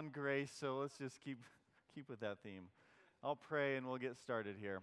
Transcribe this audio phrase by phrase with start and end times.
[0.00, 1.42] on grace, so let's just keep,
[1.94, 2.68] keep with that theme.
[3.22, 4.80] I'll pray and we'll get started here.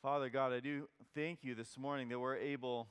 [0.00, 2.86] Father God, I do thank you this morning that we're able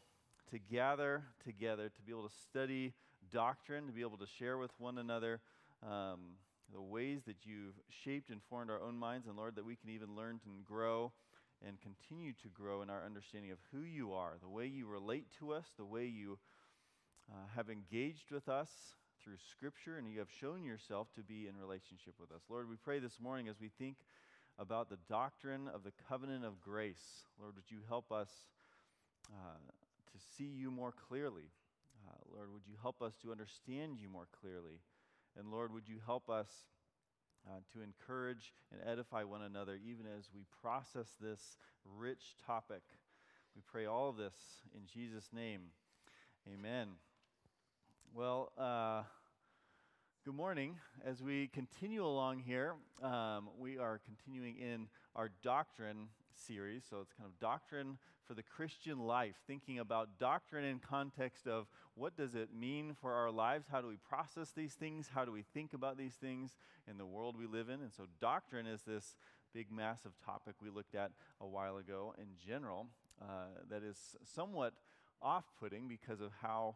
[0.51, 2.91] to gather together, to be able to study
[3.31, 5.39] doctrine, to be able to share with one another
[5.89, 6.31] um,
[6.73, 9.89] the ways that you've shaped and formed our own minds, and Lord, that we can
[9.89, 11.13] even learn and grow
[11.65, 15.27] and continue to grow in our understanding of who you are, the way you relate
[15.39, 16.39] to us, the way you
[17.31, 18.69] uh, have engaged with us
[19.29, 22.41] through Scripture, and you have shown yourself to be in relationship with us.
[22.49, 23.97] Lord, we pray this morning as we think
[24.57, 27.27] about the doctrine of the covenant of grace.
[27.39, 28.29] Lord, would you help us
[29.31, 29.59] uh,
[30.11, 31.51] to see you more clearly?
[32.07, 34.81] Uh, Lord, would you help us to understand you more clearly?
[35.37, 36.49] And Lord, would you help us
[37.47, 42.81] uh, to encourage and edify one another even as we process this rich topic?
[43.55, 44.33] We pray all of this
[44.73, 45.61] in Jesus' name.
[46.51, 46.87] Amen.
[48.11, 49.03] Well, uh,
[50.29, 50.75] Good morning.
[51.03, 56.83] As we continue along here, um, we are continuing in our doctrine series.
[56.87, 61.65] So it's kind of doctrine for the Christian life, thinking about doctrine in context of
[61.95, 63.65] what does it mean for our lives?
[63.71, 65.09] How do we process these things?
[65.15, 66.55] How do we think about these things
[66.87, 67.81] in the world we live in?
[67.81, 69.15] And so doctrine is this
[69.51, 71.09] big, massive topic we looked at
[71.41, 72.85] a while ago in general
[73.19, 73.97] uh, that is
[74.35, 74.73] somewhat
[75.23, 76.75] off-putting because of how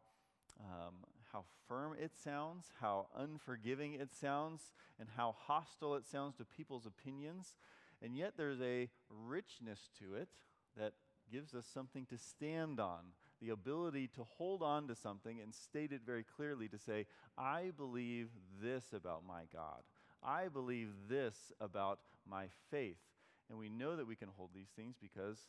[0.59, 0.95] um,
[1.33, 4.61] how firm it sounds, how unforgiving it sounds,
[4.99, 7.55] and how hostile it sounds to people's opinions.
[8.01, 10.29] And yet there's a richness to it
[10.77, 10.93] that
[11.31, 12.99] gives us something to stand on,
[13.41, 17.71] the ability to hold on to something and state it very clearly to say, I
[17.75, 18.29] believe
[18.61, 19.81] this about my God.
[20.21, 23.01] I believe this about my faith.
[23.49, 25.47] And we know that we can hold these things because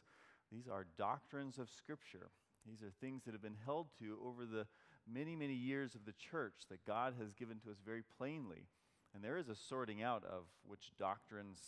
[0.50, 2.30] these are doctrines of Scripture.
[2.66, 4.66] These are things that have been held to over the
[5.12, 8.68] many, many years of the church that God has given to us very plainly.
[9.14, 11.60] And there is a sorting out of which doctrines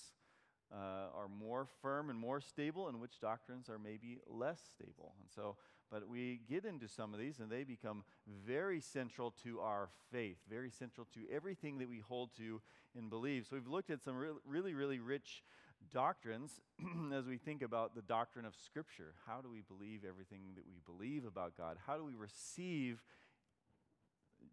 [0.72, 5.14] uh, are more firm and more stable and which doctrines are maybe less stable.
[5.20, 5.56] And so,
[5.90, 8.02] but we get into some of these and they become
[8.44, 12.60] very central to our faith, very central to everything that we hold to
[12.96, 13.46] and believe.
[13.48, 15.44] So we've looked at some re- really, really rich
[15.92, 16.60] doctrines
[17.14, 19.14] as we think about the doctrine of Scripture.
[19.26, 21.76] How do we believe everything that we believe about God?
[21.86, 23.04] How do we receive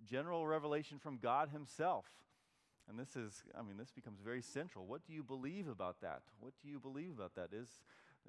[0.09, 2.05] general revelation from God Himself.
[2.89, 4.85] And this is, I mean, this becomes very central.
[4.85, 6.21] What do you believe about that?
[6.39, 7.49] What do you believe about that?
[7.53, 7.69] Is,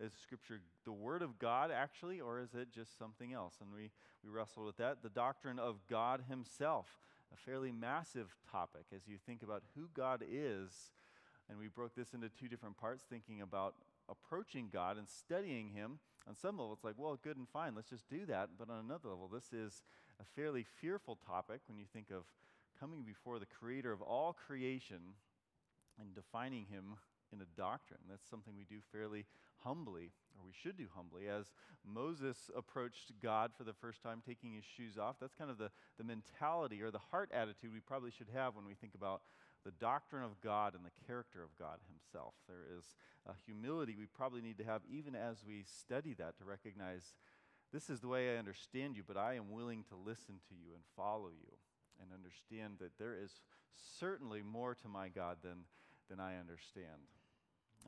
[0.00, 3.54] is Scripture the Word of God actually, or is it just something else?
[3.60, 3.90] And we,
[4.22, 5.02] we wrestled with that.
[5.02, 6.86] The doctrine of God Himself,
[7.32, 10.92] a fairly massive topic as you think about who God is.
[11.48, 13.74] And we broke this into two different parts, thinking about
[14.08, 15.98] approaching God and studying Him.
[16.28, 18.50] On some level, it's like, well, good and fine, let's just do that.
[18.58, 19.82] But on another level, this is
[20.20, 22.24] a fairly fearful topic when you think of
[22.78, 25.14] coming before the creator of all creation
[26.00, 26.96] and defining him
[27.32, 28.00] in a doctrine.
[28.08, 29.26] That's something we do fairly
[29.62, 31.28] humbly, or we should do humbly.
[31.28, 31.52] As
[31.84, 35.70] Moses approached God for the first time, taking his shoes off, that's kind of the,
[35.98, 39.22] the mentality or the heart attitude we probably should have when we think about
[39.64, 42.34] the doctrine of God and the character of God Himself.
[42.46, 42.84] There is
[43.26, 47.14] a humility we probably need to have even as we study that to recognize
[47.74, 50.74] this is the way I understand you, but I am willing to listen to you
[50.74, 51.52] and follow you
[52.00, 53.32] and understand that there is
[53.98, 55.64] certainly more to my God than,
[56.08, 56.86] than I understand.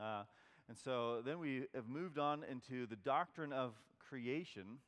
[0.01, 0.25] Uh,
[0.69, 3.75] and so then we have moved on into the doctrine of
[4.11, 4.79] creation,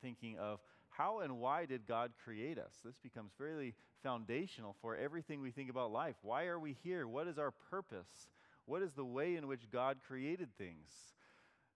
[0.00, 2.74] thinking of how and why did God create us?
[2.84, 3.74] This becomes fairly
[4.04, 6.14] foundational for everything we think about life.
[6.22, 7.08] Why are we here?
[7.08, 8.28] What is our purpose?
[8.66, 10.88] What is the way in which God created things?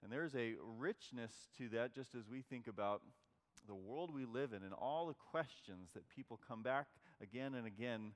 [0.03, 3.03] And there's a richness to that just as we think about
[3.67, 6.87] the world we live in and all the questions that people come back
[7.21, 8.13] again and again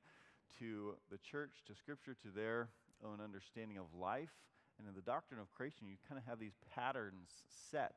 [0.58, 2.68] to the church, to Scripture, to their
[3.04, 4.30] own understanding of life.
[4.78, 7.28] And in the doctrine of creation, you kind of have these patterns
[7.70, 7.94] set.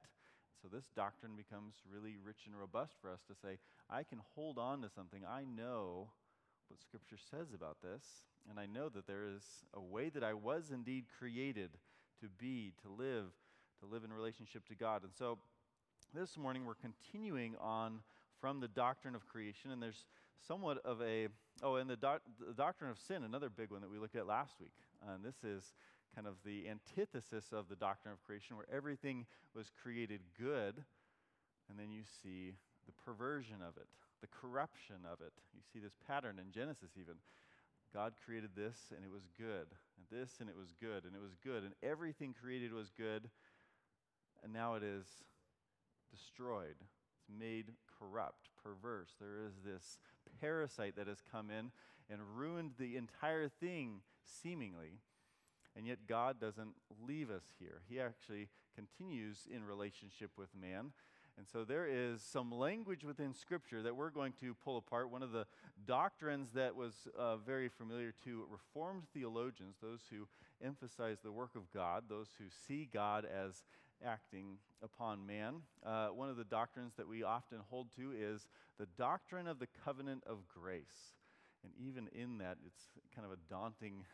[0.62, 4.58] So this doctrine becomes really rich and robust for us to say, I can hold
[4.58, 5.22] on to something.
[5.28, 6.10] I know
[6.70, 8.04] what Scripture says about this,
[8.50, 9.44] and I know that there is
[9.74, 11.72] a way that I was indeed created
[12.22, 13.32] to be, to live,
[13.84, 15.04] to live in relationship to God.
[15.04, 15.38] And so
[16.14, 18.00] this morning we're continuing on
[18.40, 20.06] from the doctrine of creation, and there's
[20.48, 21.28] somewhat of a,
[21.62, 24.26] oh, and the, doc, the doctrine of sin, another big one that we looked at
[24.26, 24.74] last week.
[25.08, 25.74] And this is
[26.16, 29.26] kind of the antithesis of the doctrine of creation, where everything
[29.56, 30.76] was created good,
[31.70, 32.54] and then you see
[32.86, 33.88] the perversion of it,
[34.22, 35.34] the corruption of it.
[35.54, 37.16] You see this pattern in Genesis, even.
[37.94, 41.22] God created this, and it was good, and this, and it was good, and it
[41.22, 43.30] was good, and everything created was good
[44.44, 45.06] and now it is
[46.12, 46.76] destroyed.
[46.80, 47.66] It's made
[48.00, 49.12] corrupt, perverse.
[49.20, 49.98] There is this
[50.40, 51.72] parasite that has come in
[52.10, 55.00] and ruined the entire thing, seemingly.
[55.76, 56.76] And yet, God doesn't
[57.08, 57.82] leave us here.
[57.90, 60.92] He actually continues in relationship with man.
[61.36, 65.10] And so, there is some language within Scripture that we're going to pull apart.
[65.10, 65.48] One of the
[65.88, 70.28] doctrines that was uh, very familiar to Reformed theologians, those who
[70.64, 73.64] emphasize the work of God, those who see God as
[74.06, 75.62] acting upon man.
[75.86, 78.48] Uh, one of the doctrines that we often hold to is
[78.80, 81.16] the doctrine of the covenant of grace.
[81.64, 82.84] And even in that, it's
[83.16, 84.06] kind of a daunting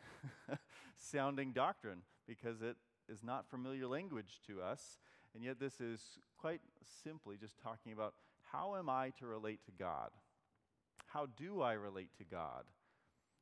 [0.96, 2.76] sounding doctrine because it
[3.08, 4.98] is not familiar language to us.
[5.34, 6.00] And yet, this is
[6.38, 6.60] quite
[7.04, 8.14] simply just talking about
[8.52, 10.10] how am I to relate to God?
[11.06, 12.64] How do I relate to God?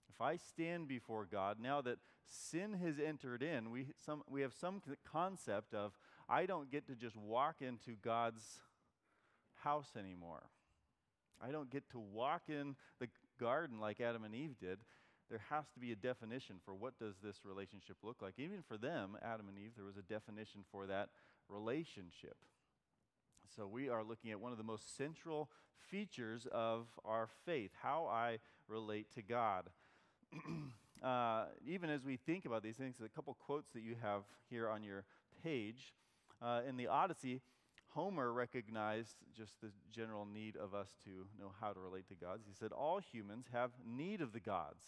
[0.08, 4.52] If I stand before God, now that sin has entered in, we, some, we have
[4.52, 5.92] some concept of
[6.28, 8.42] I don't get to just walk into God's
[9.62, 10.42] house anymore.
[11.40, 13.08] I don't get to walk in the
[13.40, 14.78] garden like Adam and Eve did.
[15.30, 18.34] There has to be a definition for what does this relationship look like.
[18.38, 21.10] Even for them, Adam and Eve, there was a definition for that
[21.48, 22.36] relationship.
[23.54, 25.50] So we are looking at one of the most central
[25.90, 28.38] features of our faith, how I
[28.68, 29.70] relate to God.
[31.02, 34.68] uh, even as we think about these things, a couple quotes that you have here
[34.68, 35.04] on your
[35.42, 35.94] page.
[36.40, 37.40] Uh, in the Odyssey,
[37.88, 42.44] Homer recognized just the general need of us to know how to relate to gods.
[42.46, 44.84] He said, All humans have need of the gods.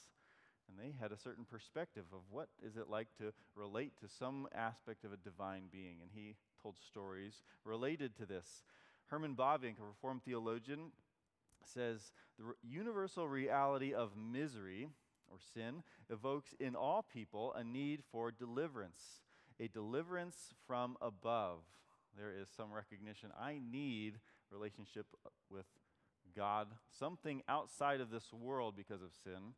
[0.69, 4.47] And they had a certain perspective of what is it like to relate to some
[4.55, 5.97] aspect of a divine being.
[6.01, 8.63] And he told stories related to this.
[9.07, 10.93] Herman Bavinck, a Reformed theologian,
[11.65, 14.89] says the universal reality of misery
[15.29, 19.23] or sin evokes in all people a need for deliverance
[19.61, 21.59] a deliverance from above.
[22.17, 23.31] There is some recognition.
[23.39, 24.15] I need
[24.51, 25.07] relationship
[25.51, 25.67] with
[26.35, 26.69] God,
[26.99, 29.55] something outside of this world because of sin.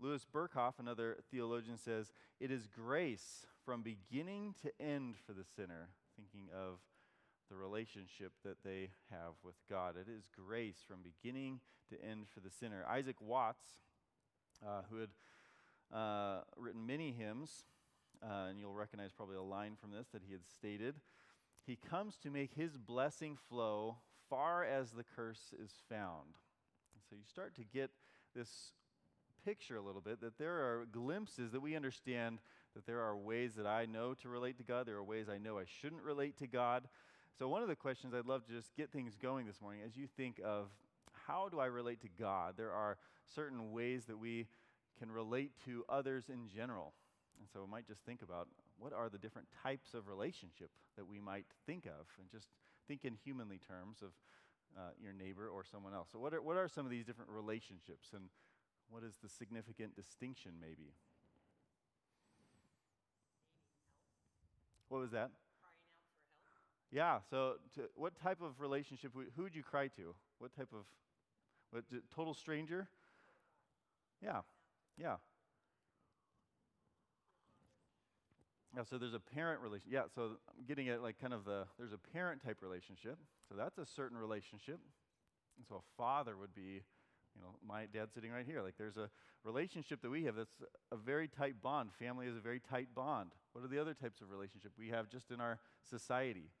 [0.00, 5.88] Louis Berkhof, another theologian, says, It is grace from beginning to end for the sinner,
[6.16, 6.78] thinking of
[7.50, 9.94] the relationship that they have with God.
[9.96, 12.84] It is grace from beginning to end for the sinner.
[12.88, 13.64] Isaac Watts,
[14.64, 15.10] uh, who had
[15.92, 17.64] uh, written many hymns,
[18.22, 20.94] uh, and you'll recognize probably a line from this that he had stated.
[21.66, 23.96] He comes to make his blessing flow
[24.30, 26.36] far as the curse is found.
[27.08, 27.90] So you start to get
[28.34, 28.72] this
[29.44, 32.38] picture a little bit that there are glimpses that we understand
[32.74, 35.38] that there are ways that I know to relate to God, there are ways I
[35.38, 36.84] know I shouldn't relate to God.
[37.38, 39.96] So, one of the questions I'd love to just get things going this morning as
[39.96, 40.68] you think of
[41.26, 42.98] how do I relate to God, there are
[43.34, 44.48] certain ways that we
[44.98, 46.92] can relate to others in general.
[47.38, 48.48] And so we might just think about
[48.78, 52.48] what are the different types of relationship that we might think of, and just
[52.86, 54.10] think in humanly terms of
[54.76, 56.08] uh, your neighbor or someone else.
[56.12, 58.24] So, what are, what are some of these different relationships, and
[58.90, 60.92] what is the significant distinction, maybe?
[64.88, 65.30] What was that?
[66.90, 67.18] Yeah.
[67.30, 69.12] So, to, what type of relationship?
[69.36, 70.14] Who would you cry to?
[70.38, 70.84] What type of?
[71.70, 72.88] What, total stranger?
[74.22, 74.40] Yeah.
[74.96, 75.16] Yeah.
[78.78, 79.92] Yeah, so there's a parent relationship.
[79.92, 83.18] Yeah, so I'm getting at like kind of the there's a parent type relationship.
[83.48, 84.78] So that's a certain relationship.
[85.56, 86.84] And so a father would be,
[87.34, 88.62] you know, my dad sitting right here.
[88.62, 89.10] Like there's a
[89.42, 91.90] relationship that we have that's a very tight bond.
[91.98, 93.32] Family is a very tight bond.
[93.52, 95.58] What are the other types of relationship we have just in our
[95.90, 96.52] society?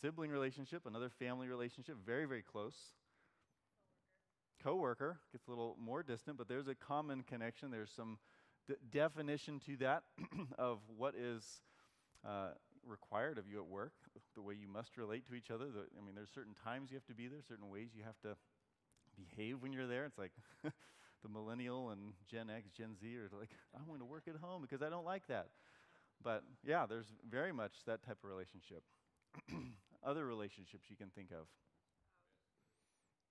[0.00, 2.76] Sibling relationship, another family relationship, very, very close.
[4.62, 7.72] Coworker gets a little more distant, but there's a common connection.
[7.72, 8.18] There's some
[8.90, 10.04] definition to that
[10.58, 11.62] of what is
[12.26, 12.50] uh,
[12.86, 13.92] required of you at work,
[14.34, 15.66] the way you must relate to each other.
[15.66, 18.18] The, I mean, there's certain times you have to be there, certain ways you have
[18.22, 18.36] to
[19.16, 20.04] behave when you're there.
[20.04, 20.32] It's like
[20.62, 24.62] the millennial and Gen X, Gen Z are like, I want to work at home
[24.62, 25.48] because I don't like that.
[26.22, 28.82] But yeah, there's very much that type of relationship.
[30.04, 31.46] Other relationships you can think of.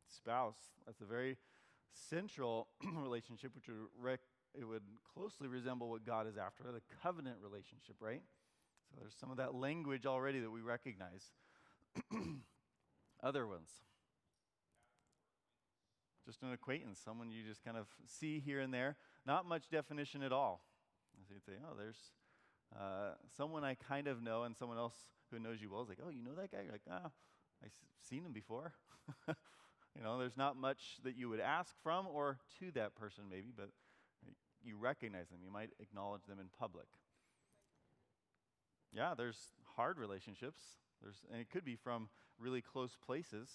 [0.07, 1.37] Spouse, that's a very
[1.93, 4.19] central relationship which would rec-
[4.59, 4.83] it would
[5.13, 8.21] closely resemble what God is after the covenant relationship, right?
[8.89, 11.31] So there's some of that language already that we recognize.
[13.23, 13.69] Other ones.
[16.25, 18.97] Just an acquaintance, someone you just kind of see here and there.
[19.25, 20.61] Not much definition at all.
[21.27, 21.97] So you'd say, oh, there's
[22.75, 24.95] uh, someone I kind of know, and someone else
[25.31, 26.61] who knows you well is like, oh, you know that guy?
[26.63, 27.09] You're like, ah,
[27.63, 27.71] I've
[28.09, 28.73] seen him before.
[29.27, 33.53] you know, there's not much that you would ask from or to that person, maybe,
[33.55, 33.69] but
[34.65, 35.39] you recognize them.
[35.43, 36.87] You might acknowledge them in public.
[38.91, 40.61] Yeah, there's hard relationships.
[41.01, 43.49] There's, and it could be from really close places.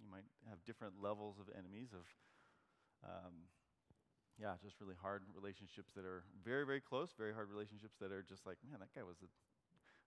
[0.00, 2.04] You might have different levels of enemies, of,
[3.04, 3.48] um,
[4.40, 8.22] yeah, just really hard relationships that are very, very close, very hard relationships that are
[8.22, 9.28] just like, man, that guy was a,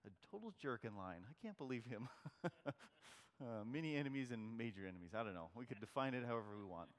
[0.06, 1.22] a total jerk in line.
[1.28, 2.08] I can't believe him.
[2.44, 5.10] uh, many enemies and major enemies.
[5.14, 5.50] I don't know.
[5.54, 6.90] We could define it however we want.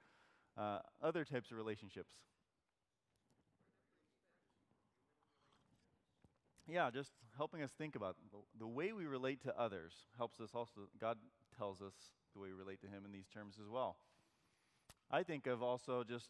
[0.58, 2.14] Uh, other types of relationships.
[6.68, 8.16] Yeah, just helping us think about
[8.58, 10.82] the, way we relate to others helps us also.
[11.00, 11.18] God
[11.58, 11.94] tells us
[12.34, 13.98] the way we relate to Him in these terms as well.
[15.10, 16.30] I think of also just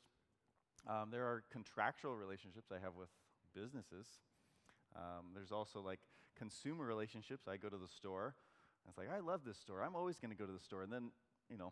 [0.87, 3.09] um, there are contractual relationships I have with
[3.53, 4.07] businesses.
[4.95, 5.99] Um, there's also like
[6.37, 7.47] consumer relationships.
[7.47, 8.35] I go to the store.
[8.87, 9.83] It's like, I love this store.
[9.83, 10.81] I'm always going to go to the store.
[10.81, 11.11] And then,
[11.49, 11.71] you know,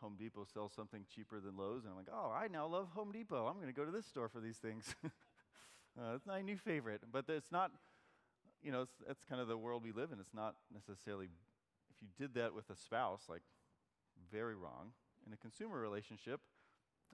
[0.00, 1.84] Home Depot sells something cheaper than Lowe's.
[1.84, 3.46] And I'm like, oh, I now love Home Depot.
[3.46, 4.94] I'm going to go to this store for these things.
[5.98, 7.02] uh, it's my new favorite.
[7.10, 7.70] But it's not,
[8.62, 10.20] you know, it's, it's kind of the world we live in.
[10.20, 11.26] It's not necessarily,
[11.90, 13.42] if you did that with a spouse, like,
[14.30, 14.92] very wrong.
[15.26, 16.40] In a consumer relationship,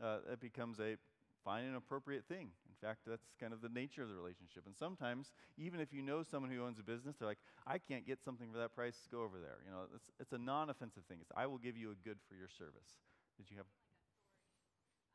[0.03, 0.97] uh, it becomes a
[1.45, 2.49] find an appropriate thing.
[2.69, 4.65] In fact, that's kind of the nature of the relationship.
[4.67, 8.07] And sometimes, even if you know someone who owns a business, they're like, I can't
[8.07, 9.59] get something for that price, go over there.
[9.65, 11.19] You know, it's, it's a non offensive thing.
[11.21, 12.97] It's, I will give you a good for your service.
[13.37, 13.67] Did you have?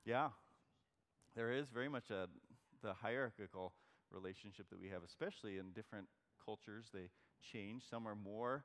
[0.05, 0.29] Yeah.
[1.35, 2.27] There is very much a,
[2.85, 3.73] the hierarchical
[4.11, 6.07] relationship that we have, especially in different
[6.43, 6.85] cultures.
[6.93, 7.09] They
[7.41, 7.83] change.
[7.89, 8.63] Some are more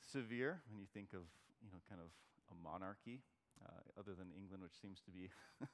[0.00, 1.28] severe when you think of,
[1.60, 2.08] you know, kind of
[2.50, 3.20] a monarchy,
[3.60, 5.28] uh, other than England, which seems to be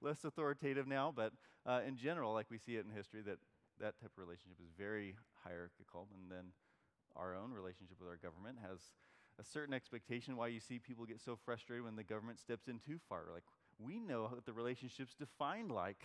[0.00, 1.32] less authoritative now, but
[1.66, 3.38] uh, in general, like we see it in history, that
[3.80, 6.08] that type of relationship is very hierarchical.
[6.14, 6.52] And then
[7.16, 8.80] our own relationship with our government has
[9.38, 12.78] a certain expectation why you see people get so frustrated when the government steps in
[12.78, 13.26] too far.
[13.32, 13.44] Like,
[13.78, 15.98] we know what the relationship's defined like.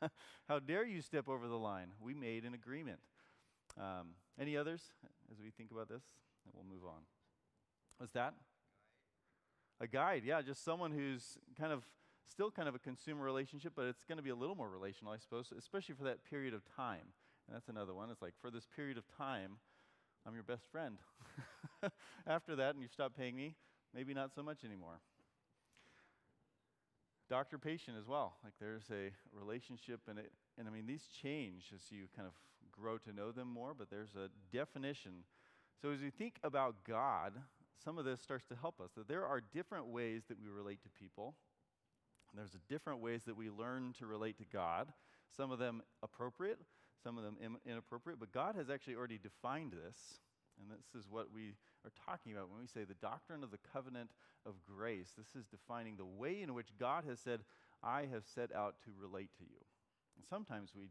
[0.48, 1.88] How dare you step over the line?
[2.00, 3.00] We made an agreement.
[3.78, 4.82] Um, any others
[5.30, 6.02] as we think about this?
[6.44, 7.02] And we'll move on.
[7.98, 8.34] What's that?
[9.80, 11.84] A guide, yeah, just someone who's kind of
[12.30, 15.12] still kind of a consumer relationship, but it's going to be a little more relational,
[15.12, 17.12] I suppose, especially for that period of time.
[17.46, 18.10] And that's another one.
[18.10, 19.58] It's like, for this period of time,
[20.26, 20.98] I'm your best friend.
[22.26, 23.56] After that, and you stop paying me,
[23.94, 25.00] maybe not so much anymore.
[27.32, 28.34] Doctor patient as well.
[28.44, 32.34] Like, there's a relationship, and, it, and I mean, these change as you kind of
[32.70, 35.24] grow to know them more, but there's a definition.
[35.80, 37.32] So, as you think about God,
[37.82, 40.82] some of this starts to help us that there are different ways that we relate
[40.82, 41.34] to people
[42.34, 44.88] there's different ways that we learn to relate to God,
[45.36, 46.58] some of them appropriate,
[47.02, 47.36] some of them
[47.66, 50.20] inappropriate, but God has actually already defined this.
[50.60, 53.62] And this is what we are talking about when we say the doctrine of the
[53.72, 54.10] covenant
[54.46, 55.12] of grace.
[55.16, 57.40] This is defining the way in which God has said,
[57.82, 59.60] I have set out to relate to you.
[60.16, 60.88] And sometimes we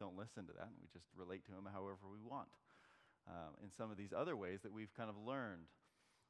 [0.00, 2.48] don't listen to that and we just relate to Him however we want.
[3.26, 5.70] Um, in some of these other ways that we've kind of learned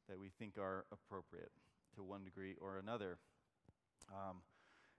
[0.09, 1.51] that we think are appropriate
[1.97, 3.19] to one degree or another.
[4.13, 4.45] Um,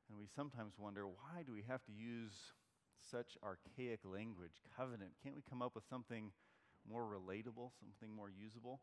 [0.09, 2.33] and we sometimes wonder why do we have to use
[2.99, 5.11] such archaic language, covenant?
[5.23, 6.31] Can't we come up with something
[6.89, 8.81] more relatable, something more usable?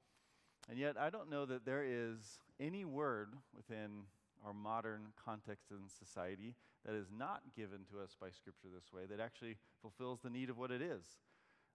[0.68, 4.06] And yet, I don't know that there is any word within
[4.44, 6.54] our modern context and society
[6.84, 10.50] that is not given to us by Scripture this way that actually fulfills the need
[10.50, 11.04] of what it is.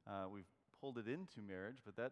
[0.07, 2.11] Uh, we've pulled it into marriage, but that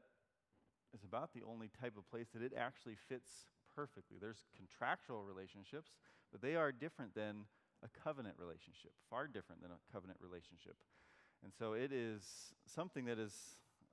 [0.94, 4.17] is about the only type of place that it actually fits perfectly.
[4.20, 5.91] There's contractual relationships,
[6.32, 7.46] but they are different than
[7.84, 10.75] a covenant relationship, far different than a covenant relationship.
[11.44, 12.24] And so it is
[12.65, 13.34] something that is,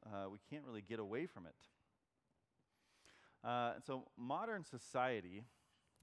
[0.06, 1.58] uh, we can't really get away from it.
[3.44, 5.42] Uh, and so modern society,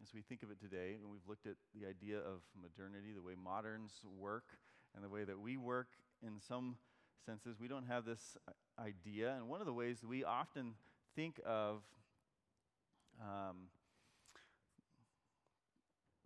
[0.01, 3.21] as we think of it today, and we've looked at the idea of modernity, the
[3.21, 4.57] way moderns work,
[4.95, 5.87] and the way that we work
[6.25, 6.75] in some
[7.25, 9.35] senses, we don't have this uh, idea.
[9.35, 10.73] And one of the ways we often
[11.15, 11.81] think of
[13.21, 13.67] um,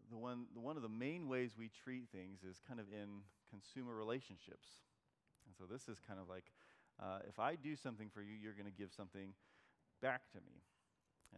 [0.10, 3.22] the one, the one of the main ways we treat things is kind of in
[3.50, 4.68] consumer relationships.
[5.46, 6.46] And so this is kind of like
[7.02, 9.34] uh, if I do something for you, you're going to give something
[10.02, 10.62] back to me.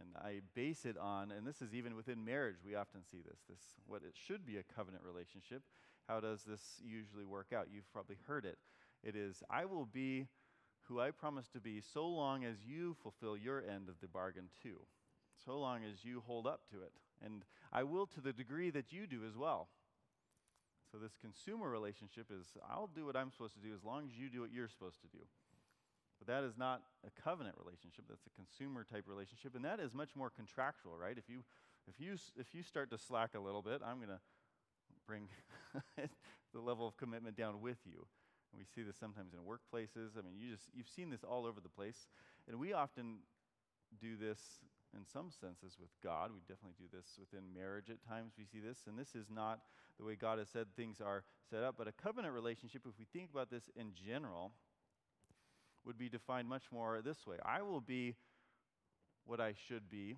[0.00, 3.40] And I base it on, and this is even within marriage, we often see this,
[3.48, 5.62] this what it should be a covenant relationship.
[6.08, 7.68] How does this usually work out?
[7.72, 8.58] You've probably heard it.
[9.02, 10.26] It is, I will be
[10.82, 14.48] who I promise to be so long as you fulfill your end of the bargain
[14.62, 14.80] too
[15.44, 16.92] so long as you hold up to it.
[17.24, 19.68] And I will to the degree that you do as well.
[20.90, 24.16] So, this consumer relationship is I'll do what I'm supposed to do as long as
[24.16, 25.24] you do what you're supposed to do.
[26.18, 29.54] But that is not a covenant relationship, that's a consumer type relationship.
[29.54, 31.16] And that is much more contractual, right?
[31.18, 31.44] If you,
[31.88, 34.20] if you, if you start to slack a little bit, I'm going to
[35.06, 35.28] bring
[36.54, 38.06] the level of commitment down with you.
[38.52, 40.16] And we see this sometimes in workplaces.
[40.18, 42.08] I mean, you just, you've seen this all over the place.
[42.48, 43.18] And we often
[44.00, 44.40] do this
[44.96, 46.30] in some senses with God.
[46.32, 48.32] We definitely do this within marriage at times.
[48.38, 49.60] We see this, and this is not
[49.98, 51.76] the way God has said things are set up.
[51.78, 54.52] But a covenant relationship, if we think about this in general,
[55.86, 58.16] would be defined much more this way I will be
[59.24, 60.16] what I should be,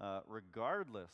[0.00, 1.12] uh, regardless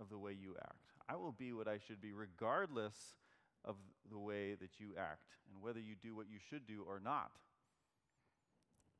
[0.00, 0.92] of the way you act.
[1.08, 3.16] I will be what I should be, regardless
[3.64, 3.76] of
[4.10, 7.32] the way that you act and whether you do what you should do or not.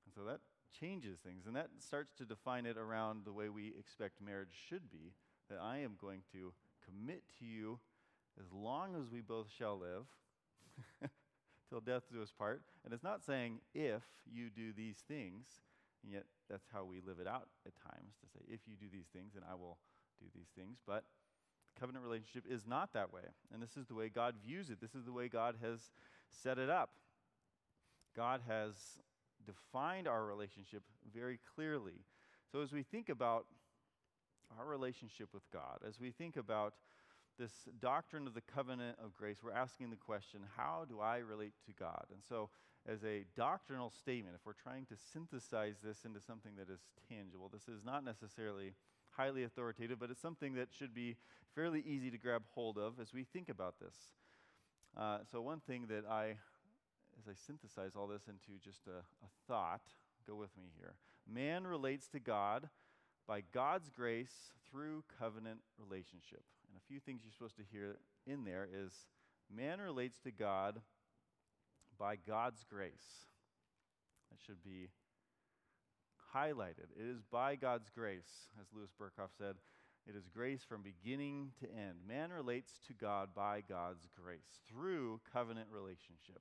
[0.04, 0.40] And so that
[0.78, 4.90] changes things, and that starts to define it around the way we expect marriage should
[4.90, 5.12] be
[5.48, 6.52] that I am going to
[6.86, 7.78] commit to you
[8.38, 11.10] as long as we both shall live.
[11.72, 12.60] till death do us part.
[12.84, 15.46] And it's not saying if you do these things,
[16.04, 18.86] and yet that's how we live it out at times to say, if you do
[18.92, 19.78] these things, then I will
[20.20, 20.76] do these things.
[20.86, 21.04] But
[21.80, 23.22] covenant relationship is not that way.
[23.54, 25.80] And this is the way God views it, this is the way God has
[26.30, 26.90] set it up.
[28.14, 28.74] God has
[29.46, 30.82] defined our relationship
[31.14, 32.04] very clearly.
[32.50, 33.46] So as we think about
[34.58, 36.74] our relationship with God, as we think about
[37.38, 41.54] this doctrine of the covenant of grace, we're asking the question how do I relate
[41.66, 42.06] to God?
[42.12, 42.50] And so,
[42.88, 47.48] as a doctrinal statement, if we're trying to synthesize this into something that is tangible,
[47.52, 48.74] this is not necessarily
[49.10, 51.16] highly authoritative, but it's something that should be
[51.54, 53.94] fairly easy to grab hold of as we think about this.
[54.96, 56.36] Uh, so, one thing that I,
[57.18, 59.82] as I synthesize all this into just a, a thought,
[60.26, 60.94] go with me here.
[61.32, 62.68] Man relates to God
[63.26, 66.42] by God's grace through covenant relationship.
[66.72, 68.92] And a few things you're supposed to hear in there is
[69.54, 70.80] man relates to God
[71.98, 73.26] by God's grace.
[74.30, 74.88] That should be
[76.34, 76.88] highlighted.
[76.98, 79.56] It is by God's grace, as Louis Berkhof said.
[80.08, 81.98] It is grace from beginning to end.
[82.08, 86.40] Man relates to God by God's grace through covenant relationship.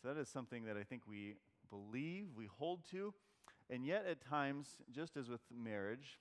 [0.00, 1.36] So that is something that I think we
[1.70, 3.14] believe, we hold to,
[3.70, 6.18] and yet at times, just as with marriage,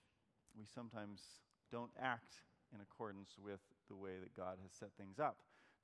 [0.57, 1.22] we sometimes
[1.69, 2.41] don't act
[2.74, 3.59] in accordance with
[3.89, 5.38] the way that God has set things up.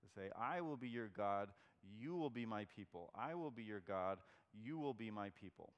[0.04, 1.50] To say, I will be your God,
[1.98, 3.12] you will be my people.
[3.15, 4.19] I will be your God,
[4.54, 5.74] you will be my people.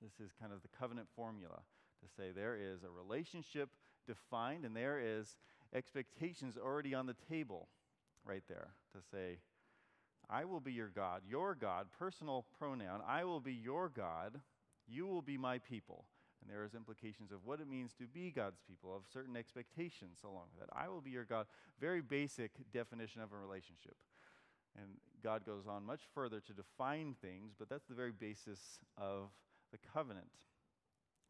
[0.00, 1.60] This is kind of the covenant formula
[2.00, 3.70] to say there is a relationship
[4.06, 5.36] defined and there is
[5.74, 7.68] expectations already on the table
[8.24, 9.38] right there to say,
[10.28, 13.00] I will be your God, your God, personal pronoun.
[13.06, 14.40] I will be your God,
[14.86, 16.04] you will be my people.
[16.40, 20.20] And there is implications of what it means to be God's people, of certain expectations
[20.24, 20.74] along with that.
[20.74, 21.46] I will be your God.
[21.80, 23.96] Very basic definition of a relationship.
[24.76, 24.86] And
[25.22, 29.30] God goes on much further to define things, but that's the very basis of
[29.72, 30.30] the covenant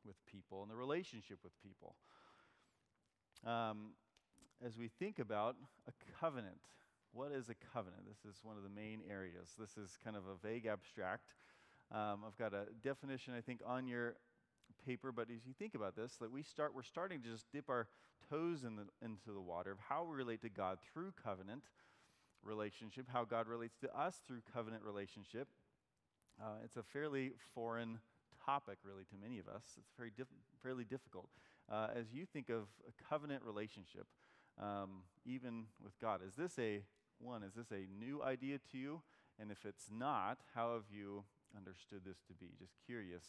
[0.07, 1.95] with people and the relationship with people.
[3.45, 3.93] Um,
[4.65, 5.57] as we think about
[5.89, 6.61] a covenant,
[7.13, 8.03] what is a covenant?
[8.07, 9.49] This is one of the main areas.
[9.59, 11.33] This is kind of a vague abstract.
[11.91, 14.15] Um, I've got a definition, I think, on your
[14.85, 17.69] paper, but as you think about this, that we start, we're starting to just dip
[17.69, 17.89] our
[18.29, 21.63] toes in the, into the water of how we relate to God through covenant
[22.43, 25.49] relationship, how God relates to us through covenant relationship.
[26.41, 27.99] Uh, it's a fairly foreign
[28.45, 29.65] topic, really, to many of us.
[29.77, 30.29] It's very diff-
[30.63, 31.29] fairly difficult.
[31.71, 34.07] Uh, as you think of a covenant relationship,
[34.61, 36.83] um, even with God, is this a
[37.19, 37.43] one?
[37.43, 39.03] Is this a new idea to you?
[39.39, 41.25] And if it's not, how have you
[41.57, 42.49] understood this to be?
[42.59, 43.25] Just curious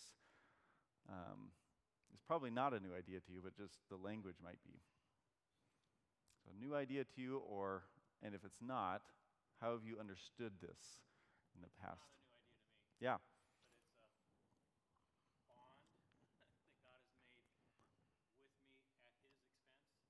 [1.10, 1.52] um,
[2.14, 4.80] it's probably not a new idea to you, but just the language might be.
[6.44, 7.84] So, a new idea to you, or,
[8.24, 9.02] and if it's not,
[9.60, 11.02] how have you understood this
[11.56, 12.02] in the past?
[13.00, 13.18] Yeah.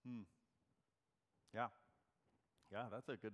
[0.06, 0.22] Hmm.
[1.54, 1.68] Yeah.
[2.72, 3.34] Yeah, that's a good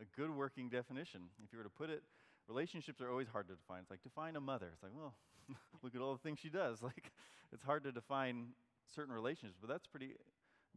[0.00, 1.22] a good working definition.
[1.44, 2.02] If you were to put it,
[2.48, 3.80] relationships are always hard to define.
[3.82, 4.70] It's like define a mother.
[4.72, 5.14] It's like, well,
[5.82, 6.82] look at all the things she does.
[6.82, 7.12] Like,
[7.52, 8.54] it's hard to define
[8.94, 10.14] certain relationships, but that's pretty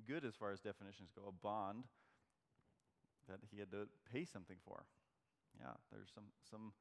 [0.07, 1.23] good as far as definitions go.
[1.27, 1.85] A bond
[3.27, 4.85] that he had to pay something for.
[5.59, 6.73] Yeah, there's some some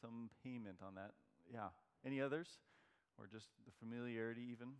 [0.00, 1.12] some payment on that.
[1.52, 1.70] Yeah.
[2.06, 2.48] Any others,
[3.18, 4.74] or just the familiarity even?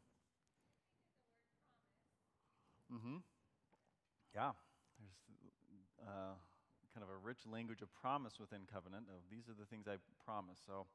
[2.93, 3.19] Mm-hmm.
[4.35, 4.53] Yeah.
[4.99, 5.19] There's
[6.07, 6.35] uh,
[6.95, 9.07] kind of a rich language of promise within covenant.
[9.09, 10.59] Of these are the things I promise.
[10.67, 10.87] So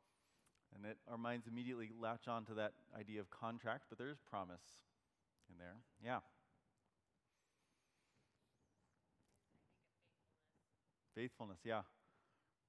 [0.75, 4.63] and that our minds immediately latch on to that idea of contract, but there's promise
[5.49, 5.75] in there.
[6.03, 6.19] Yeah.
[11.15, 11.81] Faithfulness, yeah.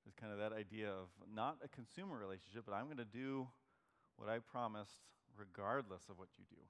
[0.07, 3.49] Is kind of that idea of not a consumer relationship, but I'm going to do
[4.17, 5.01] what I promised
[5.37, 6.61] regardless of what you do.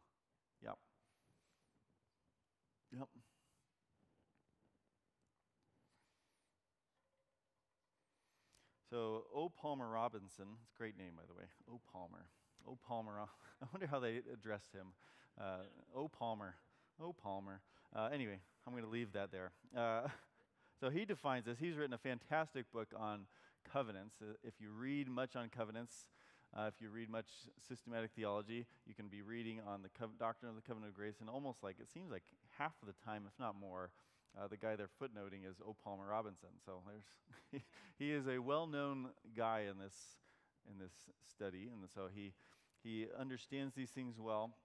[0.62, 0.78] Yep.
[2.96, 3.08] Yep.
[8.94, 9.48] So, O.
[9.48, 11.46] Palmer Robertson, it's a great name, by the way.
[11.68, 11.80] O.
[11.92, 12.26] Palmer.
[12.64, 12.78] O.
[12.86, 13.18] Palmer.
[13.60, 14.92] I wonder how they addressed him.
[15.36, 15.64] Uh,
[15.96, 16.06] o.
[16.06, 16.54] Palmer.
[17.02, 17.12] O.
[17.12, 17.60] Palmer.
[17.92, 19.50] Uh, anyway, I'm going to leave that there.
[19.76, 20.06] Uh,
[20.80, 21.58] so, he defines this.
[21.58, 23.26] He's written a fantastic book on
[23.68, 24.14] covenants.
[24.22, 26.06] Uh, if you read much on covenants,
[26.56, 27.26] uh, if you read much
[27.66, 31.16] systematic theology, you can be reading on the co- doctrine of the covenant of grace,
[31.18, 32.22] and almost like it seems like
[32.58, 33.90] half of the time, if not more,
[34.38, 35.76] uh, the guy they're footnoting is O.
[35.84, 36.50] Palmer Robertson.
[36.64, 37.62] So there's
[37.98, 39.94] he is a well-known guy in this
[40.70, 40.92] in this
[41.28, 42.32] study, and so he
[42.82, 44.56] he understands these things well.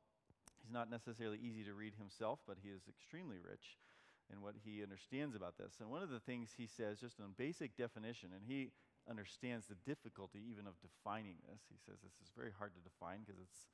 [0.61, 3.77] He's not necessarily easy to read himself, but he is extremely rich
[4.31, 5.79] in what he understands about this.
[5.79, 8.71] And one of the things he says, just in basic definition, and he
[9.09, 11.61] understands the difficulty even of defining this.
[11.69, 13.69] He says this is very hard to define because it's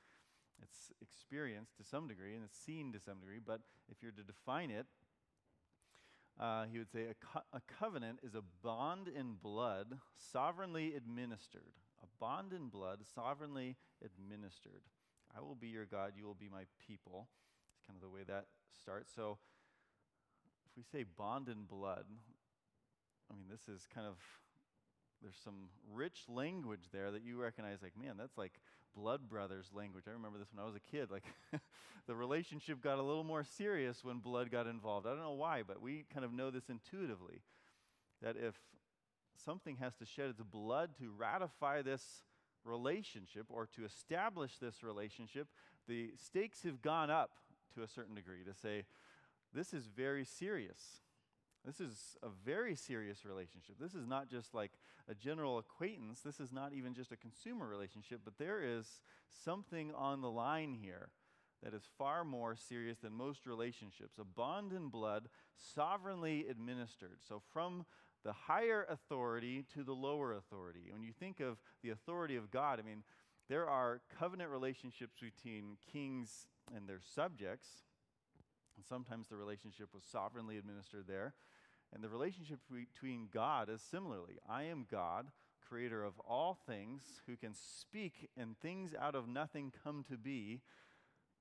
[0.61, 3.39] it's experienced to some degree and it's seen to some degree.
[3.43, 3.59] But
[3.91, 4.87] if you're to define it,
[6.39, 11.73] uh, he would say a, co- a covenant is a bond in blood sovereignly administered.
[12.03, 14.81] A bond in blood sovereignly administered.
[15.35, 17.29] I will be your God, you will be my people.
[17.73, 18.45] It's kind of the way that
[18.81, 19.11] starts.
[19.15, 19.37] So
[20.65, 22.05] if we say bond in blood,
[23.31, 24.17] I mean, this is kind of,
[25.21, 28.59] there's some rich language there that you recognize, like, man, that's like
[28.95, 30.05] blood brothers language.
[30.07, 31.11] I remember this when I was a kid.
[31.11, 31.25] Like,
[32.07, 35.05] the relationship got a little more serious when blood got involved.
[35.05, 37.41] I don't know why, but we kind of know this intuitively
[38.21, 38.55] that if
[39.43, 42.23] something has to shed its blood to ratify this
[42.63, 45.47] relationship or to establish this relationship,
[45.87, 47.31] the stakes have gone up
[47.75, 48.85] to a certain degree to say,
[49.53, 51.01] this is very serious.
[51.65, 53.75] This is a very serious relationship.
[53.79, 54.71] This is not just like
[55.09, 56.21] a general acquaintance.
[56.21, 59.01] This is not even just a consumer relationship, but there is
[59.31, 61.09] something on the line here
[61.63, 64.19] that is far more serious than most relationships.
[64.19, 67.17] A bond in blood, sovereignly administered.
[67.27, 67.85] So, from
[68.25, 70.89] the higher authority to the lower authority.
[70.91, 73.03] When you think of the authority of God, I mean,
[73.47, 77.67] there are covenant relationships between kings and their subjects.
[78.75, 81.35] And sometimes the relationship was sovereignly administered there.
[81.95, 85.27] And the relationship between God is similarly I am God,
[85.65, 90.59] creator of all things, who can speak and things out of nothing come to be.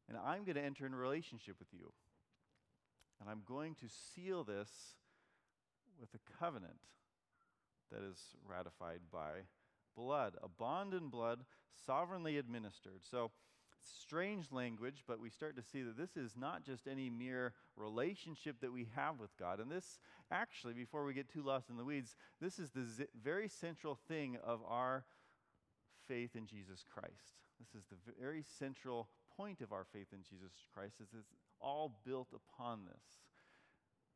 [0.09, 1.93] And I'm going to enter in a relationship with you.
[3.21, 4.71] And I'm going to seal this
[6.01, 6.79] with a covenant
[7.91, 9.47] that is ratified by
[9.97, 11.41] blood, a bond in blood
[11.85, 13.01] sovereignly administered.
[13.11, 13.33] So,
[13.85, 18.61] strange language, but we start to see that this is not just any mere relationship
[18.61, 19.61] that we have with God.
[19.61, 19.99] And this,
[20.31, 23.99] actually, before we get too lost in the weeds, this is the z- very central
[24.09, 25.05] thing of our
[26.09, 27.35] faith in Jesus Christ.
[27.59, 32.01] This is the very central point of our faith in Jesus Christ is it's all
[32.05, 33.05] built upon this.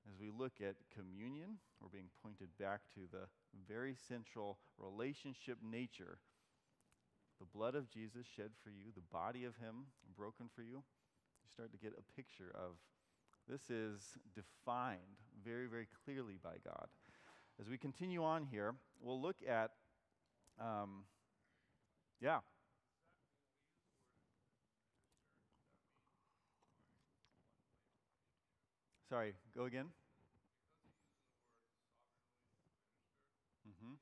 [0.09, 3.26] As we look at communion, we're being pointed back to the
[3.68, 6.18] very central relationship nature
[7.38, 10.83] the blood of Jesus shed for you, the body of Him broken for you,
[11.42, 12.77] you start to get a picture of
[13.48, 14.03] this is
[14.35, 14.98] defined
[15.42, 16.88] very, very clearly by God.
[17.61, 19.70] As we continue on here, we'll look at,
[20.61, 21.05] um,
[22.20, 22.40] yeah.
[29.09, 29.87] Sorry, go again.
[33.66, 33.94] Mm-hmm.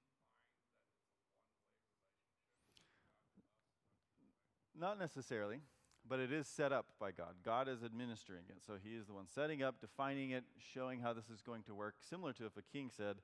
[4.79, 5.61] Not necessarily,
[6.09, 7.35] but it is set up by God.
[7.45, 8.59] God is administering it.
[8.67, 11.75] So he is the one setting up, defining it, showing how this is going to
[11.75, 11.95] work.
[12.01, 13.17] Similar to if a king said,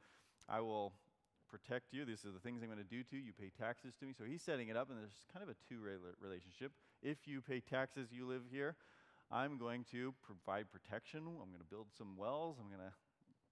[0.48, 0.94] I will
[1.50, 2.04] protect you.
[2.04, 3.22] These are the things I'm going to do to you.
[3.22, 4.14] You pay taxes to me.
[4.16, 5.80] So he's setting it up, and there's kind of a two
[6.20, 6.72] relationship.
[7.02, 8.76] If you pay taxes, you live here.
[9.30, 11.20] I'm going to provide protection.
[11.20, 12.56] I'm going to build some wells.
[12.58, 12.94] I'm going to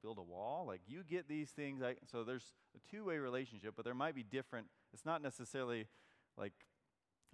[0.03, 0.65] build a wall.
[0.67, 1.83] Like you get these things.
[1.83, 4.67] I, so there's a two way relationship, but there might be different.
[4.93, 5.87] It's not necessarily
[6.37, 6.53] like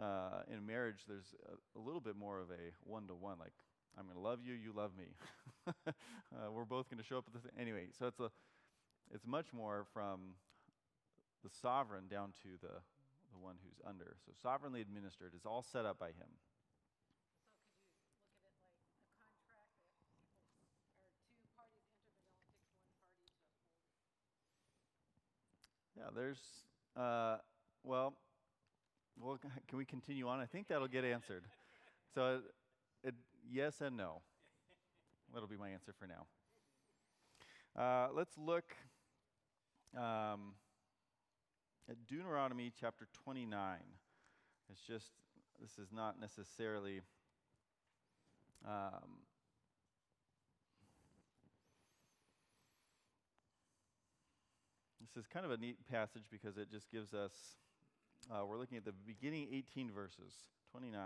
[0.00, 3.38] uh, in marriage, there's a, a, little bit more of a one to one.
[3.38, 3.52] Like,
[3.98, 5.06] I'm going to love you, you love me.
[5.86, 7.58] uh, we're both going to show up at the same.
[7.58, 8.30] Anyway, so it's a,
[9.14, 10.36] it's much more from
[11.42, 12.80] the sovereign down to the
[13.36, 14.16] the one who's under.
[14.24, 16.30] So sovereignly administered is all set up by him.
[25.96, 26.38] Yeah, there's,
[26.94, 27.38] uh,
[27.82, 28.14] well,
[29.20, 30.40] well, can we continue on?
[30.40, 31.44] I think that'll get answered.
[32.14, 32.40] So,
[33.02, 33.14] it,
[33.50, 34.22] yes and no.
[35.32, 36.26] That'll be my answer for now.
[37.80, 38.74] Uh, let's look
[39.96, 40.54] um,
[41.90, 43.78] at Deuteronomy chapter 29.
[44.70, 45.10] It's just,
[45.60, 47.02] this is not necessarily.
[48.66, 49.20] Um,
[55.00, 57.32] this is kind of a neat passage because it just gives us,
[58.30, 60.32] uh, we're looking at the beginning 18 verses,
[60.72, 60.98] 29.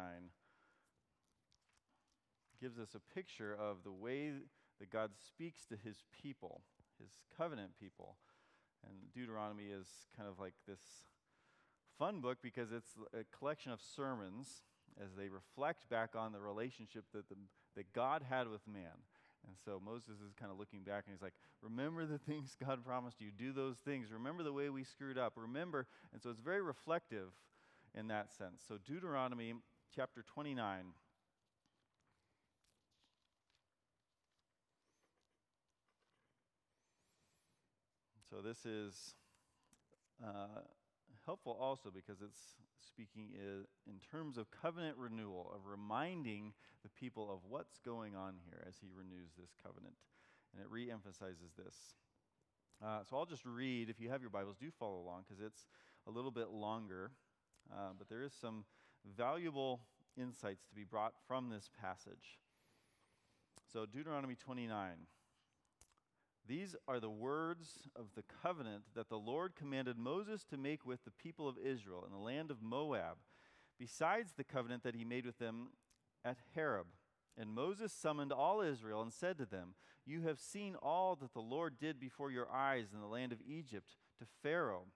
[2.60, 4.32] Gives us a picture of the way
[4.78, 6.62] that God speaks to his people,
[6.98, 8.16] his covenant people.
[8.86, 10.80] And Deuteronomy is kind of like this
[11.98, 14.62] fun book because it's a collection of sermons
[15.02, 17.36] as they reflect back on the relationship that, the,
[17.76, 19.04] that God had with man.
[19.46, 22.84] And so Moses is kind of looking back and he's like, Remember the things God
[22.84, 23.28] promised you.
[23.36, 24.12] Do those things.
[24.12, 25.34] Remember the way we screwed up.
[25.36, 25.86] Remember.
[26.12, 27.32] And so it's very reflective
[27.94, 28.62] in that sense.
[28.66, 29.54] So, Deuteronomy
[29.94, 30.84] chapter 29.
[38.30, 39.14] So, this is
[40.24, 40.60] uh,
[41.26, 42.40] helpful also because it's
[42.86, 43.30] speaking
[43.86, 46.52] in terms of covenant renewal, of reminding
[46.82, 49.94] the people of what's going on here as he renews this covenant.
[50.52, 51.76] And it re emphasizes this.
[52.84, 53.90] Uh, so I'll just read.
[53.90, 55.66] If you have your Bibles, do follow along because it's
[56.06, 57.12] a little bit longer.
[57.70, 58.64] Uh, but there is some
[59.16, 59.80] valuable
[60.16, 62.38] insights to be brought from this passage.
[63.72, 64.90] So, Deuteronomy 29.
[66.50, 71.04] These are the words of the covenant that the Lord commanded Moses to make with
[71.04, 73.18] the people of Israel in the land of Moab,
[73.78, 75.68] besides the covenant that he made with them
[76.24, 76.88] at Horeb.
[77.38, 81.40] And Moses summoned all Israel and said to them, You have seen all that the
[81.40, 84.86] Lord did before your eyes in the land of Egypt to Pharaoh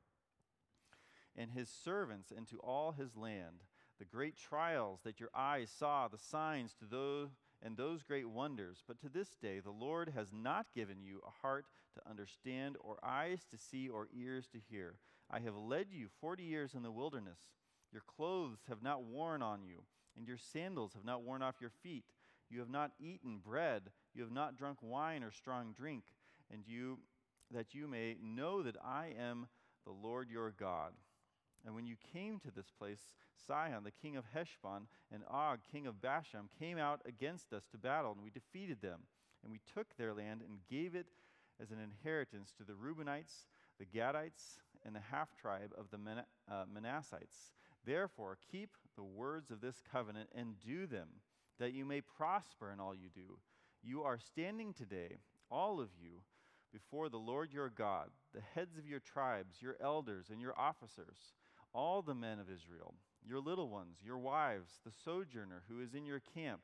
[1.37, 3.63] and his servants and to all his land,
[4.01, 7.31] the great trials that your eyes saw, the signs to those
[7.65, 8.83] and those great wonders.
[8.87, 12.99] But to this day, the Lord has not given you a heart to understand, or
[13.03, 14.97] eyes to see, or ears to hear.
[15.31, 17.39] I have led you forty years in the wilderness.
[17.93, 19.85] Your clothes have not worn on you,
[20.17, 22.05] and your sandals have not worn off your feet.
[22.51, 26.05] You have not eaten bread, you have not drunk wine or strong drink,
[26.53, 26.99] and you
[27.51, 29.47] that you may know that I am
[29.85, 30.93] the Lord your God.
[31.65, 33.09] And when you came to this place,
[33.47, 37.79] Sihon, the king of Heshbon, and Og, king of Bashan, came out against us to
[37.79, 39.01] battle, and we defeated them.
[39.43, 41.07] And we took their land and gave it
[41.61, 43.47] as an inheritance to the Reubenites,
[43.79, 47.53] the Gadites, and the half tribe of the Man- uh, Manassites.
[47.85, 51.09] Therefore, keep the words of this covenant and do them,
[51.59, 53.39] that you may prosper in all you do.
[53.83, 55.19] You are standing today,
[55.51, 56.23] all of you,
[56.73, 61.33] before the Lord your God, the heads of your tribes, your elders, and your officers
[61.75, 62.95] all the men of Israel,
[63.27, 66.61] your little ones, your wives, the sojourner who is in your camp,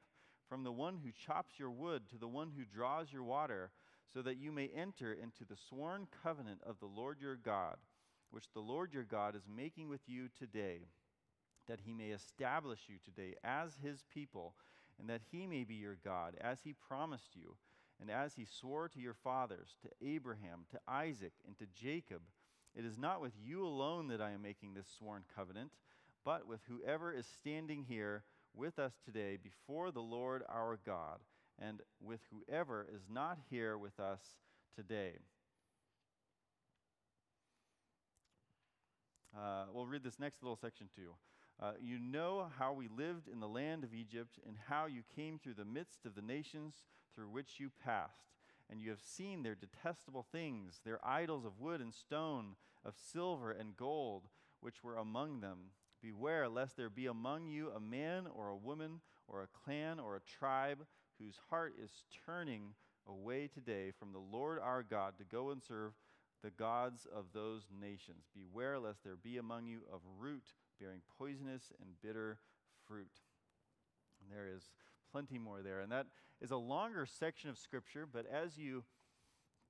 [0.49, 3.70] from the one who chops your wood to the one who draws your water,
[4.12, 7.77] so that you may enter into the sworn covenant of the Lord your God,
[8.31, 10.87] which the Lord your God is making with you today,
[11.68, 14.55] that he may establish you today as his people,
[14.99, 17.57] and that he may be your God, as he promised you,
[18.01, 22.23] and as he swore to your fathers, to Abraham, to Isaac, and to Jacob
[22.75, 25.73] it is not with you alone that I am making this sworn covenant,
[26.25, 31.19] but with whoever is standing here with us today before the Lord our God,
[31.59, 34.21] and with whoever is not here with us
[34.77, 35.13] today.
[39.37, 41.15] Uh, we'll read this next little section too.
[41.61, 45.39] Uh, you know how we lived in the land of Egypt, and how you came
[45.39, 46.75] through the midst of the nations
[47.15, 48.31] through which you passed
[48.71, 52.55] and you have seen their detestable things, their idols of wood and stone,
[52.85, 54.29] of silver and gold,
[54.61, 55.73] which were among them.
[56.01, 60.17] Beware lest there be among you a man or a woman or a clan or
[60.17, 60.87] a tribe
[61.19, 62.75] whose heart is turning
[63.07, 65.93] away today from the Lord our God to go and serve
[66.43, 68.29] the gods of those nations.
[68.35, 72.39] Beware lest there be among you of root bearing poisonous and bitter
[72.87, 73.21] fruit.
[74.23, 74.71] And there is
[75.13, 75.81] plenty more there.
[75.81, 76.07] And that
[76.40, 78.85] is a longer section of Scripture, but as you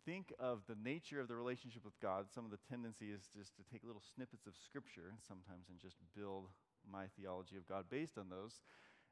[0.07, 3.57] think of the nature of the relationship with God, some of the tendency is just
[3.57, 6.47] to take little snippets of Scripture sometimes and just build
[6.91, 8.63] my theology of God based on those.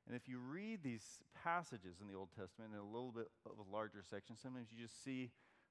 [0.06, 3.58] And if you read these passages in the Old Testament in a little bit of
[3.58, 5.30] a larger section, sometimes you just see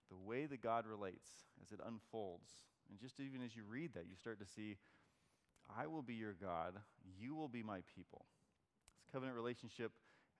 [0.09, 1.27] the way that God relates
[1.63, 2.49] as it unfolds.
[2.89, 4.77] And just even as you read that, you start to see,
[5.67, 6.75] I will be your God,
[7.19, 8.25] you will be my people.
[8.95, 9.91] This covenant relationship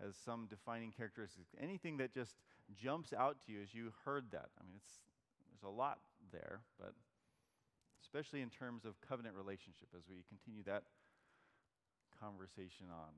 [0.05, 1.49] as some defining characteristics.
[1.61, 2.35] Anything that just
[2.75, 4.49] jumps out to you as you heard that.
[4.59, 4.99] I mean, it's,
[5.51, 5.99] there's a lot
[6.31, 6.93] there, but
[8.03, 10.83] especially in terms of covenant relationship as we continue that
[12.19, 13.13] conversation on.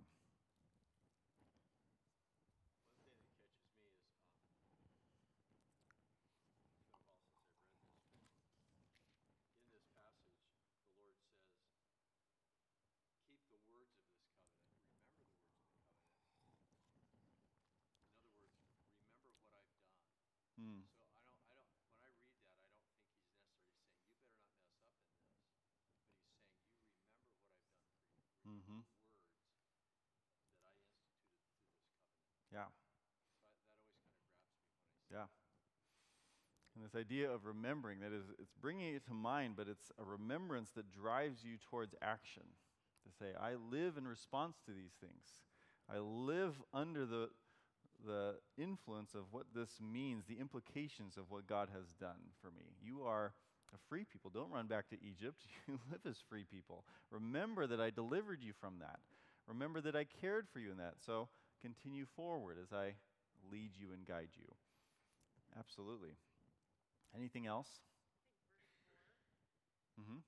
[20.59, 20.83] Hmm.
[21.05, 22.89] So I don't, I don't, when I read that, I don't think he's necessarily saying
[25.05, 25.13] you
[36.75, 40.04] And this idea of remembering that is, it's bringing it to mind, but it's a
[40.04, 42.43] remembrance that drives you towards action.
[43.06, 45.39] To say, I live in response to these things.
[45.89, 47.30] I live under the,
[48.06, 52.75] the influence of what this means, the implications of what God has done for me.
[52.84, 53.34] You are
[53.73, 54.32] a free people.
[54.34, 55.43] Don't run back to Egypt.
[55.67, 56.84] You live as free people.
[57.12, 58.99] Remember that I delivered you from that.
[59.47, 60.95] Remember that I cared for you in that.
[61.06, 61.30] So
[61.62, 62.93] continue forward as I
[63.52, 64.45] lead you and guide you.
[65.58, 66.15] Absolutely.
[67.15, 67.67] Anything else?
[70.00, 70.19] Mm-hmm.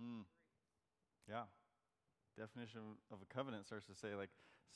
[0.00, 0.24] Mm.
[1.28, 1.44] Yeah.
[2.38, 4.30] Definition of a covenant starts to say, like,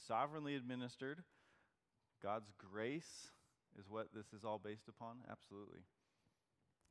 [0.09, 1.23] sovereignly administered.
[2.23, 3.31] God's grace
[3.79, 5.19] is what this is all based upon.
[5.31, 5.81] Absolutely.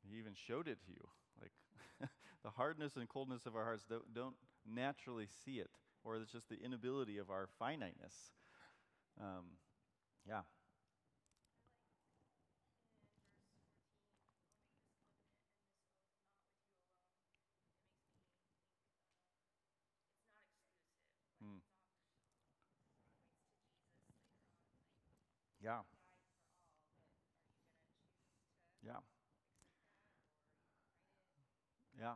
[0.10, 1.08] He even showed it to you.
[1.42, 1.52] Like,
[2.44, 5.72] the hardness and coldness of our hearts don't, don't, naturally see it,
[6.04, 8.32] or it's just the inability of our finiteness.
[9.20, 9.46] Um,
[10.28, 10.42] yeah.
[25.64, 25.82] Yeah.
[28.86, 29.00] Yeah.
[32.00, 32.14] Yeah.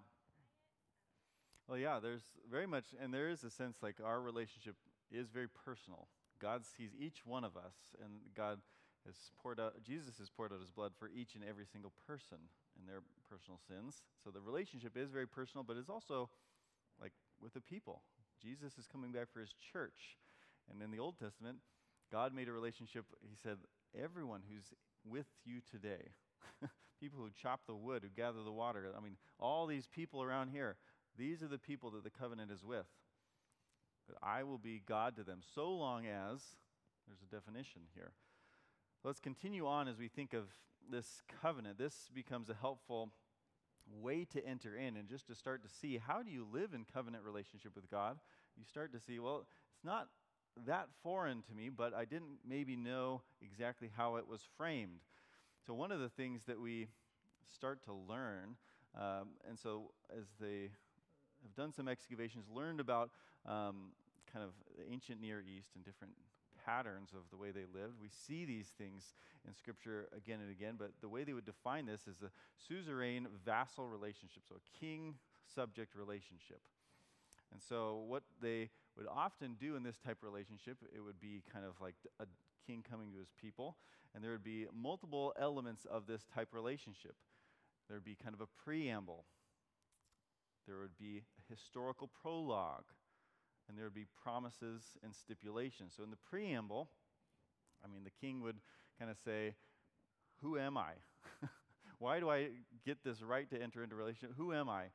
[1.67, 4.75] Well, yeah, there's very much, and there is a sense like our relationship
[5.11, 6.07] is very personal.
[6.39, 7.73] God sees each one of us,
[8.03, 8.59] and God
[9.05, 12.37] has poured out, Jesus has poured out his blood for each and every single person
[12.77, 14.03] and their personal sins.
[14.23, 16.29] So the relationship is very personal, but it's also
[17.01, 18.01] like with the people.
[18.41, 20.17] Jesus is coming back for his church.
[20.69, 21.57] And in the Old Testament,
[22.11, 23.57] God made a relationship, he said,
[23.99, 24.73] everyone who's
[25.03, 26.13] with you today,
[26.99, 30.49] people who chop the wood, who gather the water, I mean, all these people around
[30.49, 30.77] here,
[31.17, 32.87] these are the people that the covenant is with.
[34.07, 36.41] But I will be God to them so long as,
[37.07, 38.11] there's a definition here.
[39.03, 40.45] Let's continue on as we think of
[40.91, 41.77] this covenant.
[41.77, 43.11] This becomes a helpful
[44.01, 46.85] way to enter in and just to start to see how do you live in
[46.91, 48.17] covenant relationship with God.
[48.57, 50.07] You start to see, well, it's not
[50.65, 55.01] that foreign to me, but I didn't maybe know exactly how it was framed.
[55.65, 56.87] So, one of the things that we
[57.53, 58.55] start to learn,
[58.95, 60.69] um, and so as they
[61.45, 63.11] have done some excavations, learned about
[63.45, 63.93] um,
[64.31, 66.13] kind of the ancient Near East and different
[66.65, 68.01] patterns of the way they lived.
[68.01, 69.13] We see these things
[69.47, 72.31] in Scripture again and again, but the way they would define this is a
[72.67, 75.15] suzerain vassal relationship, so a king
[75.53, 76.61] subject relationship.
[77.51, 81.43] And so, what they would often do in this type of relationship, it would be
[81.53, 82.25] kind of like a
[82.65, 83.77] king coming to his people,
[84.13, 87.15] and there would be multiple elements of this type relationship.
[87.87, 89.25] There would be kind of a preamble,
[90.67, 92.85] there would be a historical prologue,
[93.67, 95.93] and there would be promises and stipulations.
[95.95, 96.89] So, in the preamble,
[97.83, 98.57] I mean, the king would
[98.99, 99.55] kind of say,
[100.41, 100.93] Who am I?
[101.99, 102.49] Why do I
[102.85, 104.35] get this right to enter into relationship?
[104.37, 104.85] Who am I?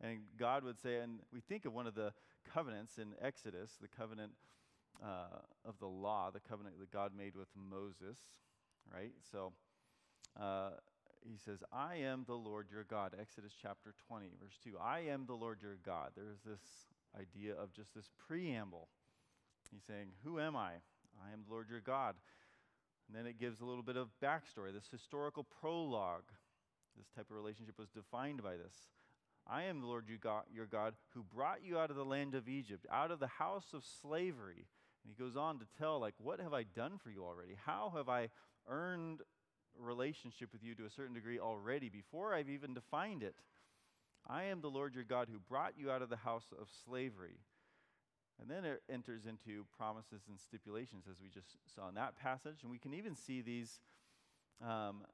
[0.00, 2.12] And God would say, and we think of one of the
[2.52, 4.32] covenants in Exodus, the covenant
[5.02, 8.16] uh, of the law, the covenant that God made with Moses,
[8.92, 9.12] right?
[9.30, 9.52] So
[10.40, 10.70] uh,
[11.30, 13.14] he says, I am the Lord your God.
[13.20, 14.78] Exodus chapter 20, verse 2.
[14.82, 16.10] I am the Lord your God.
[16.16, 16.60] There's this
[17.18, 18.88] idea of just this preamble.
[19.70, 20.72] He's saying, Who am I?
[21.20, 22.14] I am the Lord your God.
[23.06, 26.30] And then it gives a little bit of backstory, this historical prologue.
[26.96, 28.74] This type of relationship was defined by this.
[29.46, 32.86] I am the Lord your God who brought you out of the land of Egypt,
[32.92, 34.66] out of the house of slavery.
[35.04, 37.56] And he goes on to tell, like, what have I done for you already?
[37.64, 38.28] How have I
[38.68, 39.20] earned
[39.78, 43.36] relationship with you to a certain degree already before I've even defined it?
[44.26, 47.38] I am the Lord your God who brought you out of the house of slavery.
[48.40, 52.58] And then it enters into promises and stipulations, as we just saw in that passage.
[52.62, 53.80] And we can even see these
[54.64, 55.04] um,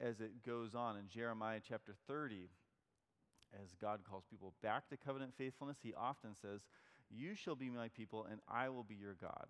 [0.00, 2.48] as it goes on in Jeremiah chapter 30
[3.62, 6.62] as God calls people back to covenant faithfulness, he often says,
[7.10, 9.46] You shall be my people, and I will be your God.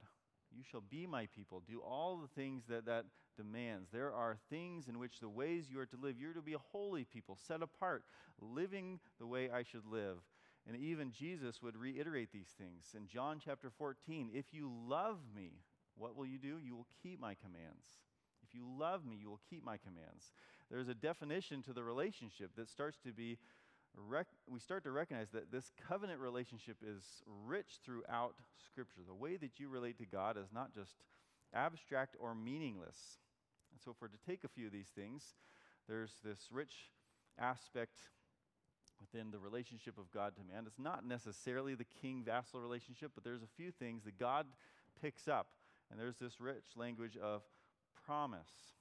[0.57, 1.62] You shall be my people.
[1.68, 3.04] Do all the things that that
[3.36, 3.90] demands.
[3.92, 6.59] There are things in which the ways you are to live, you're to be a
[6.72, 8.04] holy people, set apart,
[8.40, 10.16] living the way I should live.
[10.66, 12.94] And even Jesus would reiterate these things.
[12.96, 15.61] In John chapter 14, if you love me,
[15.96, 16.59] what will you do?
[16.59, 17.86] You will keep my commands.
[18.42, 20.32] If you love me, you will keep my commands.
[20.70, 23.38] There's a definition to the relationship that starts to be
[24.09, 27.03] rec- we start to recognize that this covenant relationship is
[27.47, 28.34] rich throughout
[28.66, 29.01] Scripture.
[29.07, 30.97] The way that you relate to God is not just
[31.55, 33.18] abstract or meaningless.
[33.72, 35.22] And so, for to take a few of these things,
[35.88, 36.90] there's this rich
[37.38, 37.99] aspect
[39.01, 40.64] within the relationship of God to man.
[40.66, 44.47] It's not necessarily the king vassal relationship, but there's a few things that God
[45.01, 45.49] picks up.
[45.90, 47.42] And there's this rich language of
[48.07, 48.74] promise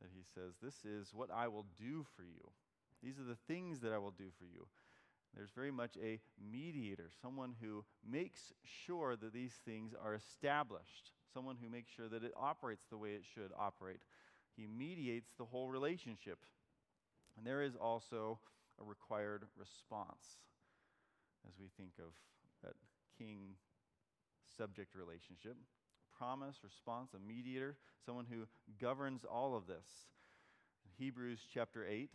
[0.00, 2.50] that he says, This is what I will do for you.
[3.04, 4.66] These are the things that I will do for you.
[5.36, 8.52] There's very much a mediator, someone who makes
[8.86, 13.10] sure that these things are established, someone who makes sure that it operates the way
[13.10, 14.00] it should operate.
[14.56, 16.38] He mediates the whole relationship.
[17.36, 18.38] And there is also
[18.80, 20.38] a required response
[21.46, 22.12] as we think of
[22.62, 22.74] that
[23.18, 23.56] king
[24.56, 25.56] subject relationship.
[26.16, 27.76] Promise, response, a mediator,
[28.06, 28.46] someone who
[28.80, 29.86] governs all of this.
[30.96, 32.10] Hebrews chapter 8,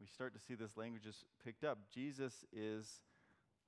[0.00, 1.78] we start to see this language is picked up.
[1.92, 3.00] Jesus is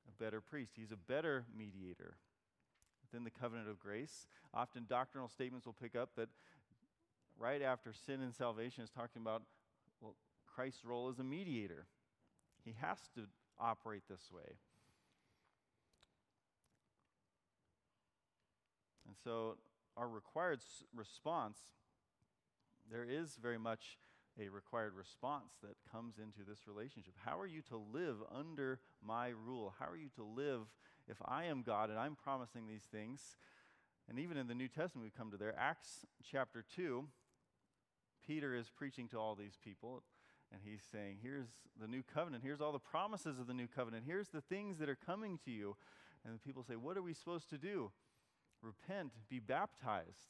[0.09, 2.17] a better priest, he's a better mediator.
[3.03, 6.29] Within the covenant of grace, often doctrinal statements will pick up that
[7.39, 9.43] right after sin and salvation is talking about
[10.01, 10.15] well,
[10.47, 11.87] Christ's role as a mediator.
[12.65, 13.23] He has to
[13.59, 14.57] operate this way.
[19.07, 19.57] And so,
[19.97, 20.61] our required
[20.95, 21.59] response,
[22.91, 23.99] there is very much
[24.39, 27.15] a required response that comes into this relationship.
[27.25, 29.75] How are you to live under my rule?
[29.79, 30.63] How are you to live
[31.09, 33.37] if I am God and I'm promising these things?
[34.09, 35.55] And even in the New Testament, we come to there.
[35.59, 37.05] Acts chapter 2,
[38.27, 40.03] Peter is preaching to all these people,
[40.53, 41.49] and he's saying, Here's
[41.81, 42.43] the new covenant.
[42.45, 44.05] Here's all the promises of the new covenant.
[44.07, 45.77] Here's the things that are coming to you.
[46.25, 47.93] And the people say, What are we supposed to do?
[48.63, 50.29] Repent, be baptized,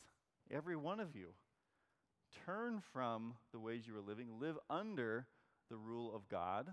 [0.51, 1.33] every one of you
[2.47, 5.27] turn from the ways you were living, live under
[5.69, 6.69] the rule of God,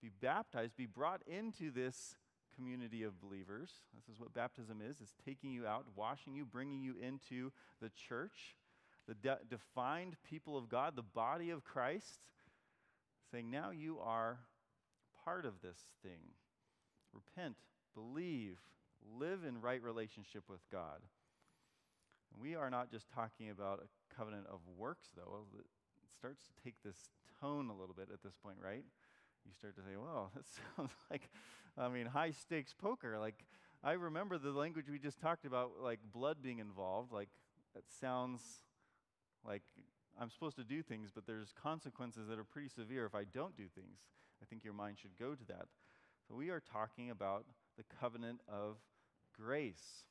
[0.00, 2.16] be baptized, be brought into this
[2.56, 3.70] community of believers.
[3.94, 5.00] This is what baptism is.
[5.00, 8.56] It's taking you out, washing you, bringing you into the church,
[9.06, 12.20] the de- defined people of God, the body of Christ,
[13.30, 14.40] saying, now you are
[15.24, 16.20] part of this thing.
[17.12, 17.56] Repent,
[17.94, 18.58] believe,
[19.18, 21.00] live in right relationship with God.
[22.40, 25.40] We are not just talking about a covenant of works, though.
[25.58, 25.66] It
[26.16, 26.96] starts to take this
[27.40, 28.84] tone a little bit at this point, right?
[29.44, 30.44] You start to say, well, that
[30.76, 31.28] sounds like,
[31.76, 33.18] I mean, high stakes poker.
[33.18, 33.44] Like,
[33.82, 37.12] I remember the language we just talked about, like blood being involved.
[37.12, 37.28] Like,
[37.74, 38.40] that sounds
[39.44, 39.62] like
[40.20, 43.56] I'm supposed to do things, but there's consequences that are pretty severe if I don't
[43.56, 43.98] do things.
[44.40, 45.66] I think your mind should go to that.
[46.28, 47.46] So, we are talking about
[47.76, 48.76] the covenant of
[49.36, 50.04] grace.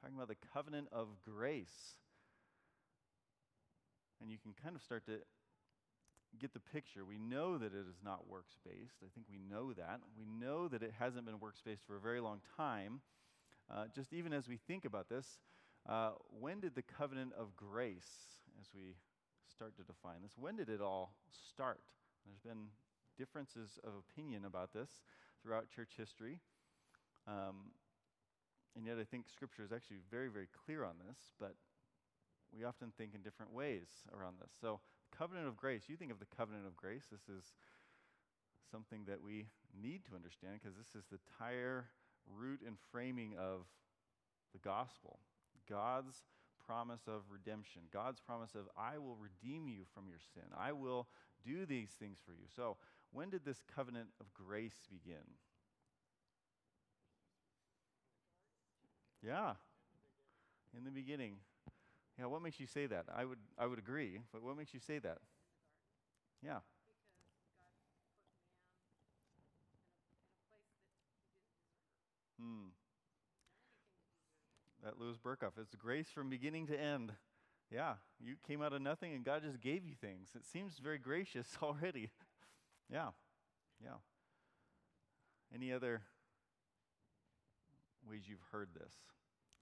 [0.00, 1.98] Talking about the covenant of grace.
[4.24, 5.20] And you can kind of start to
[6.40, 7.04] get the picture.
[7.04, 9.04] We know that it is not works based.
[9.04, 10.00] I think we know that.
[10.16, 13.02] We know that it hasn't been works based for a very long time.
[13.70, 15.26] Uh, just even as we think about this,
[15.86, 18.08] uh, when did the covenant of grace,
[18.58, 18.96] as we
[19.54, 21.12] start to define this, when did it all
[21.52, 21.82] start?
[22.24, 22.68] There's been
[23.18, 24.88] differences of opinion about this
[25.42, 26.40] throughout church history.
[27.28, 27.72] Um,
[28.74, 31.54] and yet, I think Scripture is actually very, very clear on this, but
[32.56, 34.50] we often think in different ways around this.
[34.60, 34.80] So,
[35.16, 37.54] covenant of grace, you think of the covenant of grace, this is
[38.70, 39.46] something that we
[39.80, 41.86] need to understand because this is the entire
[42.26, 43.66] root and framing of
[44.52, 45.18] the gospel.
[45.68, 46.22] God's
[46.66, 51.08] promise of redemption, God's promise of, I will redeem you from your sin, I will
[51.44, 52.46] do these things for you.
[52.54, 52.76] So,
[53.12, 55.22] when did this covenant of grace begin?
[59.22, 59.54] Yeah,
[60.76, 61.36] in the beginning.
[62.18, 63.06] Yeah, what makes you say that?
[63.14, 65.18] I would, I would agree, but what makes you say that?
[66.42, 66.58] Yeah.
[72.38, 72.68] Hmm.
[74.84, 75.52] That Louis Berkhof.
[75.58, 77.12] It's grace from beginning to end.
[77.70, 80.28] Yeah, you came out of nothing and God just gave you things.
[80.34, 82.10] It seems very gracious already.
[82.92, 83.08] yeah,
[83.82, 83.96] yeah.
[85.54, 86.02] Any other
[88.08, 88.92] ways you've heard this?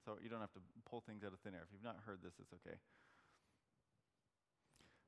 [0.04, 1.62] So you don't have to pull things out of thin air.
[1.62, 2.76] If you've not heard this, it's okay.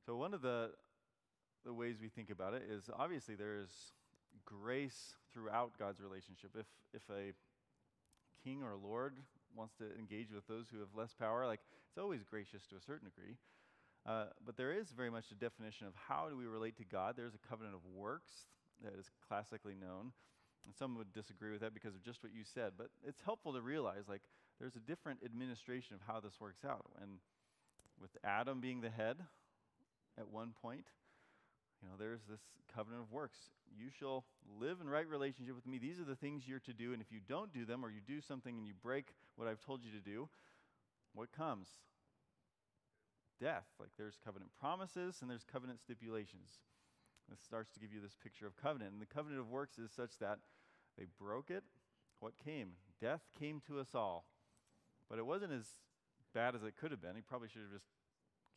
[0.07, 0.71] So one of the
[1.65, 3.95] the ways we think about it is obviously there's
[4.45, 6.51] grace throughout God's relationship.
[6.59, 7.33] If if a
[8.45, 9.17] king or a lord
[9.57, 12.81] wants to engage with those who have less power, like it's always gracious to a
[12.81, 13.37] certain degree.
[14.07, 17.15] Uh, but there is very much a definition of how do we relate to God.
[17.17, 18.33] There's a covenant of works
[18.83, 20.13] that is classically known.
[20.67, 22.73] And some would disagree with that because of just what you said.
[22.77, 24.23] But it's helpful to realize like
[24.61, 26.87] there's a different administration of how this works out.
[27.01, 27.19] And
[28.01, 29.17] with Adam being the head
[30.19, 30.87] at one point,
[31.83, 32.41] you know, there's this
[32.75, 33.39] covenant of works.
[33.77, 34.25] You shall
[34.59, 35.79] live in right relationship with me.
[35.79, 36.93] These are the things you're to do.
[36.93, 39.61] And if you don't do them or you do something and you break what I've
[39.61, 40.29] told you to do,
[41.15, 41.69] what comes?
[43.41, 43.67] Death.
[43.79, 46.49] Like there's covenant promises and there's covenant stipulations.
[47.29, 48.93] This starts to give you this picture of covenant.
[48.93, 50.39] And the covenant of works is such that
[50.97, 51.65] they broke it.
[52.21, 52.73] What came?
[53.01, 54.25] Death came to us all.
[55.09, 55.67] But it wasn't as
[56.33, 57.15] bad as it could have been.
[57.15, 57.87] He probably should have just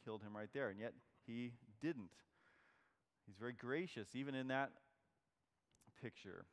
[0.04, 0.70] killed him right there.
[0.70, 0.94] And yet
[1.26, 2.10] he didn't.
[3.26, 4.72] He's very gracious, even in that
[6.02, 6.46] picture.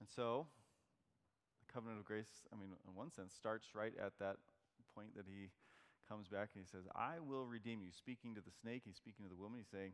[0.00, 0.46] And so,
[1.66, 4.36] the covenant of grace, I mean, in one sense, starts right at that
[4.94, 5.50] point that he
[6.08, 7.90] comes back and he says, I will redeem you.
[7.92, 9.58] Speaking to the snake, he's speaking to the woman.
[9.58, 9.92] He's saying,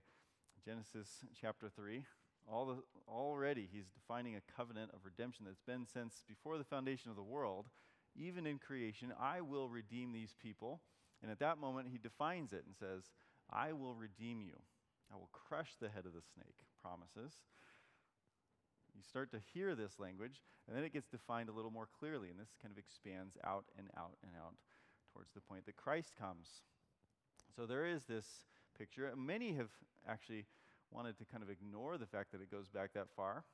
[0.64, 2.04] Genesis chapter 3,
[2.50, 2.76] all the,
[3.08, 7.22] already he's defining a covenant of redemption that's been since before the foundation of the
[7.22, 7.66] world,
[8.16, 9.12] even in creation.
[9.20, 10.80] I will redeem these people.
[11.22, 13.10] And at that moment, he defines it and says,
[13.50, 14.58] I will redeem you.
[15.12, 17.32] I will crush the head of the snake, promises.
[18.94, 22.28] You start to hear this language, and then it gets defined a little more clearly,
[22.28, 24.54] and this kind of expands out and out and out
[25.12, 26.48] towards the point that Christ comes.
[27.54, 28.26] So there is this
[28.76, 29.12] picture.
[29.16, 29.70] Many have
[30.08, 30.46] actually
[30.92, 33.44] wanted to kind of ignore the fact that it goes back that far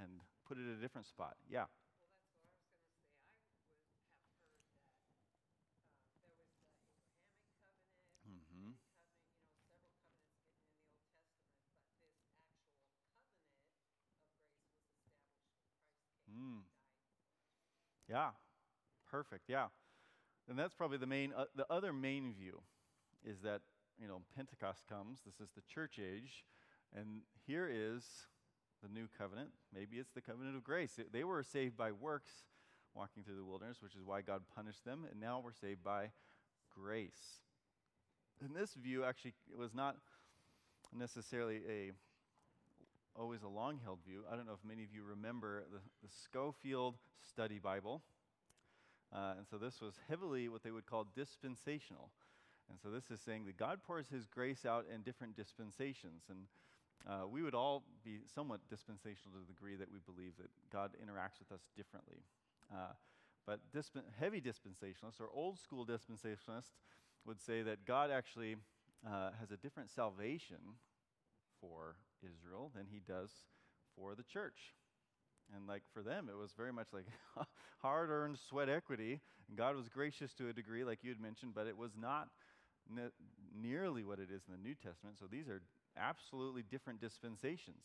[0.00, 0.10] and
[0.48, 1.36] put it at a different spot.
[1.50, 1.66] Yeah.
[8.26, 8.70] mm-hmm.
[18.08, 18.30] Yeah,
[19.10, 19.44] perfect.
[19.48, 19.68] Yeah,
[20.48, 21.32] and that's probably the main.
[21.36, 22.62] Uh, the other main view
[23.24, 23.62] is that
[24.00, 25.20] you know Pentecost comes.
[25.26, 26.44] This is the church age,
[26.96, 28.04] and here is
[28.82, 29.50] the new covenant.
[29.74, 30.98] Maybe it's the covenant of grace.
[31.12, 32.30] They were saved by works,
[32.94, 36.10] walking through the wilderness, which is why God punished them, and now we're saved by
[36.74, 37.40] grace.
[38.44, 39.96] And this view actually was not
[40.96, 41.92] necessarily a
[43.18, 44.22] always a long held view.
[44.30, 46.94] I don't know if many of you remember the, the Scofield
[47.28, 48.02] Study Bible.
[49.12, 52.10] Uh, and so this was heavily what they would call dispensational.
[52.70, 56.24] And so this is saying that God pours his grace out in different dispensations.
[56.28, 56.46] And
[57.06, 60.92] uh, we would all be somewhat dispensational to the degree that we believe that God
[61.02, 62.24] interacts with us differently.
[62.72, 62.92] Uh,
[63.46, 66.76] but disp- heavy dispensationalists or old school dispensationalists
[67.24, 68.56] would say that God actually
[69.06, 70.58] uh, has a different salvation
[71.60, 73.30] for Israel than he does
[73.96, 74.74] for the church.
[75.54, 77.06] And like for them, it was very much like
[77.78, 79.20] hard earned sweat equity.
[79.48, 82.28] And God was gracious to a degree, like you had mentioned, but it was not
[82.94, 83.14] ne-
[83.58, 85.16] nearly what it is in the New Testament.
[85.18, 85.62] So these are
[85.98, 87.84] absolutely different dispensations.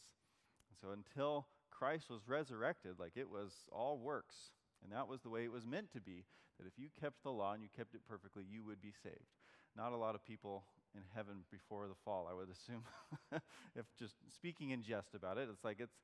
[0.69, 4.35] And so until Christ was resurrected, like it was all works.
[4.83, 6.25] And that was the way it was meant to be
[6.59, 9.31] that if you kept the law and you kept it perfectly, you would be saved.
[9.75, 12.83] Not a lot of people in heaven before the fall, I would assume.
[13.75, 15.95] if just speaking in jest about it, it's like it's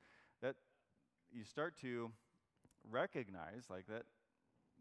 [0.42, 0.56] that
[1.32, 2.10] you start to
[2.90, 4.04] recognize like that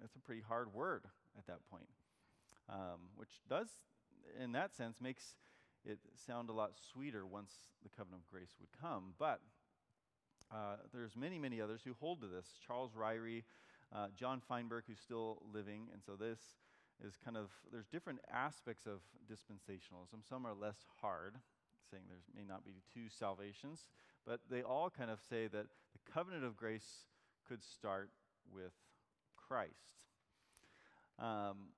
[0.01, 1.03] that's a pretty hard word
[1.37, 1.89] at that point,
[2.69, 3.67] um, which does,
[4.41, 5.35] in that sense, makes
[5.85, 7.51] it sound a lot sweeter once
[7.83, 9.13] the covenant of grace would come.
[9.17, 9.41] But
[10.51, 12.47] uh, there's many, many others who hold to this.
[12.65, 13.43] Charles Ryrie,
[13.93, 16.39] uh, John Feinberg, who's still living, and so this
[17.05, 18.99] is kind of there's different aspects of
[19.31, 20.27] dispensationalism.
[20.27, 21.35] Some are less hard,
[21.89, 23.87] saying there may not be two salvations,
[24.25, 27.05] but they all kind of say that the covenant of grace
[27.47, 28.09] could start
[28.51, 28.73] with
[29.35, 29.73] Christ.
[31.17, 31.73] Um,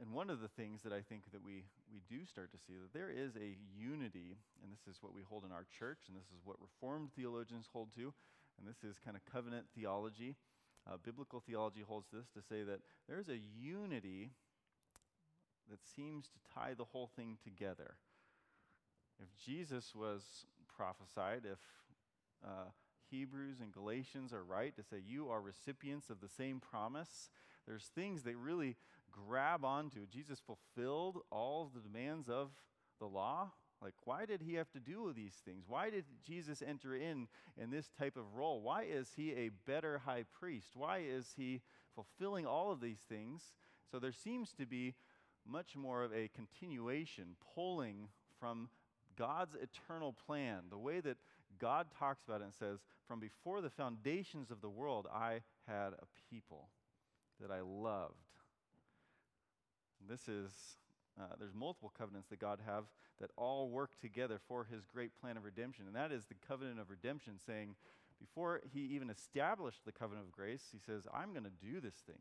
[0.00, 2.72] and one of the things that I think that we, we do start to see
[2.80, 6.16] that there is a unity, and this is what we hold in our church, and
[6.16, 8.14] this is what Reformed theologians hold to,
[8.58, 10.36] and this is kind of covenant theology.
[10.90, 14.30] Uh, biblical theology holds this to say that there's a unity
[15.68, 17.96] that seems to tie the whole thing together.
[19.22, 20.22] If Jesus was
[20.74, 21.58] prophesied, if
[22.42, 22.70] uh,
[23.10, 27.28] Hebrews and Galatians are right to say you are recipients of the same promise,
[27.66, 28.76] there's things that really
[29.10, 30.06] grab onto.
[30.06, 32.50] Jesus fulfilled all the demands of
[32.98, 33.50] the law,
[33.82, 35.64] like, why did he have to do these things?
[35.66, 38.60] Why did Jesus enter in in this type of role?
[38.60, 40.68] Why is he a better high priest?
[40.74, 41.62] Why is he
[41.94, 43.54] fulfilling all of these things?
[43.90, 44.94] So there seems to be
[45.48, 48.08] much more of a continuation, pulling
[48.38, 48.68] from
[49.16, 51.16] God's eternal plan, the way that
[51.58, 55.94] God talks about it and says, From before the foundations of the world, I had
[55.94, 56.68] a people
[57.40, 58.29] that I loved.
[60.08, 60.52] This is
[61.20, 62.84] uh, there's multiple covenants that God have
[63.20, 65.86] that all work together for his great plan of redemption.
[65.86, 67.74] And that is the covenant of redemption, saying,
[68.18, 71.96] before he even established the covenant of grace, he says, I'm going to do this
[72.06, 72.20] thing.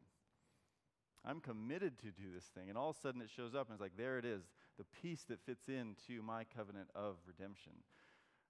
[1.26, 2.70] I'm committed to do this thing.
[2.70, 4.44] And all of a sudden it shows up and it's like, there it is,
[4.78, 7.74] the piece that fits into my covenant of redemption.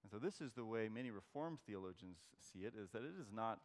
[0.03, 3.31] And so this is the way many Reformed theologians see it, is that it is
[3.33, 3.59] not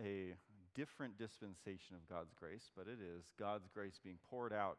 [0.00, 0.34] a
[0.74, 4.78] different dispensation of God's grace, but it is God's grace being poured out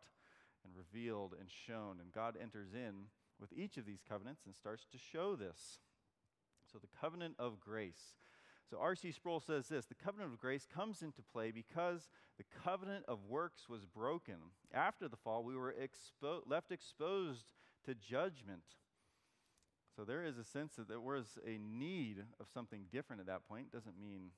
[0.64, 1.98] and revealed and shown.
[2.00, 3.08] And God enters in
[3.40, 5.80] with each of these covenants and starts to show this.
[6.72, 8.16] So, the covenant of grace.
[8.70, 9.12] So, R.C.
[9.12, 13.68] Sproul says this the covenant of grace comes into play because the covenant of works
[13.68, 14.36] was broken.
[14.74, 17.52] After the fall, we were expo- left exposed
[17.86, 18.64] to judgment.
[19.94, 23.48] So, there is a sense that there was a need of something different at that
[23.50, 23.72] point.
[23.74, 24.30] Doesn't mean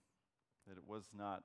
[0.68, 1.44] that it was not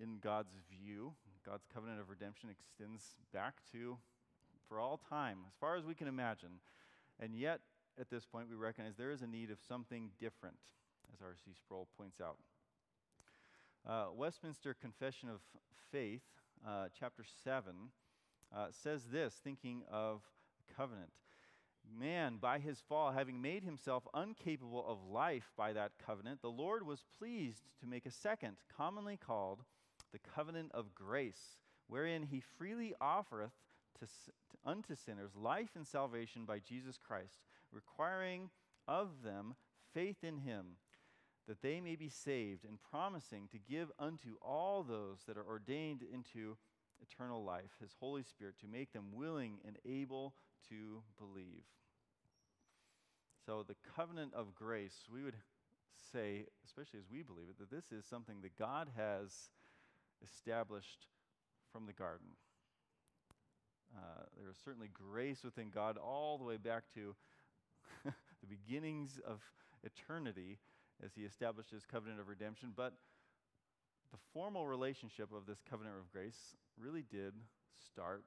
[0.00, 1.12] in God's view.
[1.44, 3.98] God's covenant of redemption extends back to
[4.68, 6.60] for all time, as far as we can imagine.
[7.20, 7.60] And yet,
[8.00, 10.56] at this point, we recognize there is a need of something different,
[11.12, 11.52] as R.C.
[11.54, 12.38] Sproul points out.
[13.86, 15.40] Uh, Westminster Confession of
[15.92, 16.22] Faith,
[16.66, 17.74] uh, chapter 7,
[18.54, 20.22] uh, says this, thinking of
[20.76, 21.10] covenant.
[21.92, 26.86] Man, by his fall, having made himself incapable of life by that covenant, the Lord
[26.86, 29.60] was pleased to make a second, commonly called
[30.12, 31.58] the covenant of grace,
[31.88, 33.52] wherein he freely offereth
[34.00, 34.32] to, to,
[34.64, 38.50] unto sinners life and salvation by Jesus Christ, requiring
[38.88, 39.54] of them
[39.92, 40.76] faith in him,
[41.46, 46.02] that they may be saved, and promising to give unto all those that are ordained
[46.02, 46.56] into
[47.02, 50.34] eternal life his Holy Spirit to make them willing and able
[50.68, 51.64] to believe.
[53.46, 55.36] So, the covenant of grace, we would
[56.12, 59.50] say, especially as we believe it, that this is something that God has
[60.22, 61.06] established
[61.72, 62.28] from the garden.
[63.94, 67.14] Uh, there is certainly grace within God all the way back to
[68.04, 69.40] the beginnings of
[69.84, 70.58] eternity
[71.04, 72.72] as he established his covenant of redemption.
[72.74, 72.94] But
[74.10, 77.34] the formal relationship of this covenant of grace really did
[77.92, 78.24] start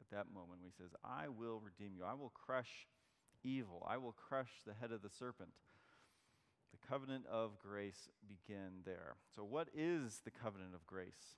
[0.00, 2.04] at that moment when he says, I will redeem you.
[2.04, 2.86] I will crush
[3.44, 3.86] evil.
[3.88, 5.50] I will crush the head of the serpent.
[6.72, 9.14] The covenant of grace began there.
[9.34, 11.36] So, what is the covenant of grace?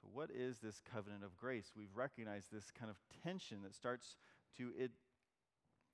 [0.00, 1.72] So, what is this covenant of grace?
[1.76, 4.16] We've recognized this kind of tension that starts
[4.56, 4.92] to it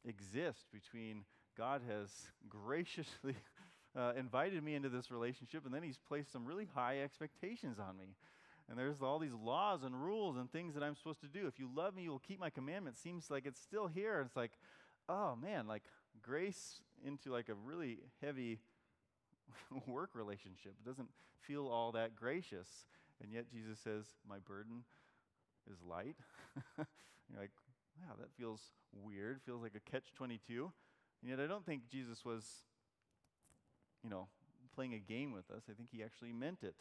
[0.05, 1.24] exist between
[1.57, 2.09] God has
[2.48, 3.36] graciously
[3.96, 7.96] uh, invited me into this relationship, and then He's placed some really high expectations on
[7.96, 8.14] me.
[8.73, 11.47] And there's all these laws and rules and things that I'm supposed to do.
[11.47, 13.03] If you love me, you will keep my commandments.
[13.03, 14.23] Seems like it's still here.
[14.25, 14.53] It's like,
[15.11, 15.83] oh man, like
[16.23, 18.61] grace into like a really heavy
[19.87, 20.73] work relationship.
[20.83, 21.11] It doesn't
[21.47, 22.87] feel all that gracious.
[23.23, 24.85] And yet Jesus says, My burden
[25.70, 26.16] is light.
[26.79, 27.51] You're like,
[28.01, 28.61] wow, that feels
[29.05, 29.43] weird.
[29.45, 30.73] Feels like a catch 22.
[31.20, 32.47] And yet I don't think Jesus was,
[34.03, 34.29] you know,
[34.75, 35.64] playing a game with us.
[35.68, 36.75] I think he actually meant it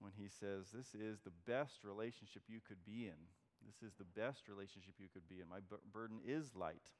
[0.00, 3.18] when he says, This is the best relationship you could be in.
[3.66, 5.48] This is the best relationship you could be in.
[5.48, 6.90] My b- burden is light.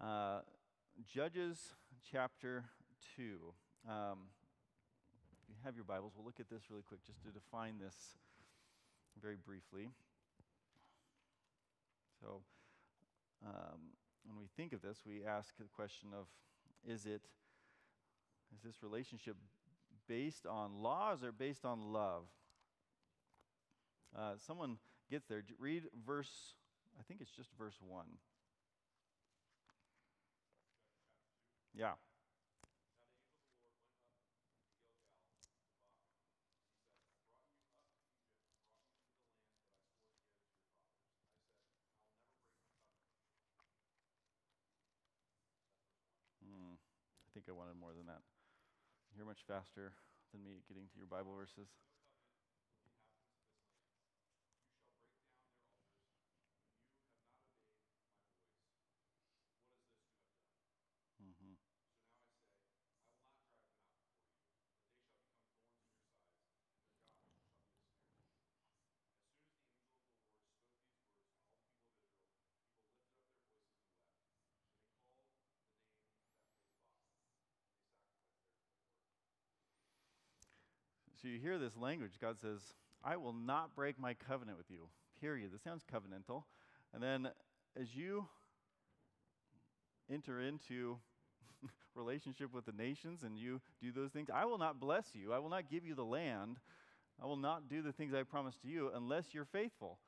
[0.00, 0.40] Uh,
[1.04, 1.58] Judges
[2.10, 2.64] chapter
[3.16, 3.38] 2.
[3.88, 4.32] Um,
[5.48, 7.94] you have your Bibles, we'll look at this really quick just to define this
[9.20, 9.90] very briefly.
[12.20, 12.40] So,
[13.44, 13.92] um,
[14.24, 16.26] when we think of this, we ask the question of
[16.86, 17.22] is it
[18.54, 19.36] is this relationship
[20.08, 22.24] based on laws or based on love?
[24.16, 24.78] Uh, someone
[25.10, 25.44] gets there.
[25.58, 26.54] Read verse,
[26.98, 28.04] I think it's just verse 1.
[31.74, 31.92] Yeah.
[46.42, 46.74] Hmm.
[46.74, 48.35] I think I wanted more than that.
[49.16, 49.94] You're much faster
[50.30, 51.72] than me at getting to your Bible verses.
[81.20, 82.12] So you hear this language.
[82.20, 82.60] God says,
[83.02, 84.88] I will not break my covenant with you.
[85.20, 85.50] Period.
[85.52, 86.42] This sounds covenantal.
[86.92, 87.28] And then
[87.80, 88.26] as you
[90.12, 90.98] enter into
[91.94, 95.32] relationship with the nations and you do those things, I will not bless you.
[95.32, 96.58] I will not give you the land.
[97.22, 99.98] I will not do the things I promised to you unless you're faithful.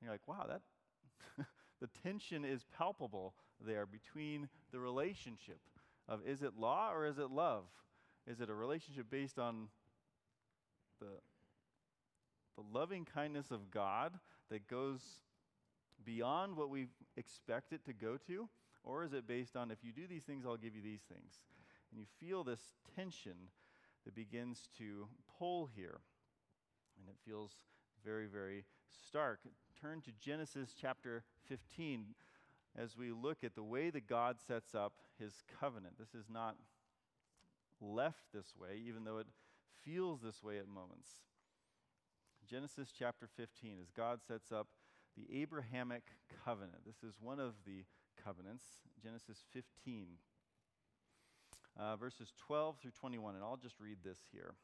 [0.00, 1.46] And you're like, wow, that
[1.80, 3.34] the tension is palpable
[3.66, 5.60] there between the relationship
[6.08, 7.64] of is it law or is it love?
[8.26, 9.68] Is it a relationship based on
[11.00, 11.06] the,
[12.56, 14.12] the loving kindness of God
[14.50, 15.00] that goes
[16.04, 18.48] beyond what we expect it to go to?
[18.84, 21.40] Or is it based on if you do these things, I'll give you these things?
[21.90, 22.60] And you feel this
[22.96, 23.50] tension
[24.04, 26.00] that begins to pull here.
[26.98, 27.52] And it feels
[28.04, 28.64] very, very
[29.06, 29.40] stark.
[29.80, 32.06] Turn to Genesis chapter 15
[32.76, 35.94] as we look at the way that God sets up his covenant.
[35.98, 36.56] This is not
[37.80, 39.26] left this way, even though it
[39.84, 41.08] feels this way at moments.
[42.48, 44.68] Genesis chapter 15, as God sets up
[45.16, 46.02] the Abrahamic
[46.44, 46.84] covenant.
[46.86, 47.84] This is one of the
[48.22, 48.64] covenants,
[49.02, 50.06] Genesis 15,
[51.78, 53.34] uh, verses 12 through 21.
[53.34, 54.54] And I'll just read this here.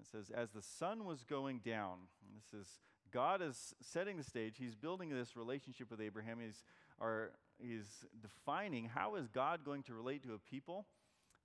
[0.00, 1.98] It says, As the sun was going down,
[2.34, 2.68] this is
[3.12, 4.56] God is setting the stage.
[4.58, 6.38] He's building this relationship with Abraham.
[6.44, 6.62] He's,
[7.00, 10.86] are, he's defining how is God going to relate to a people.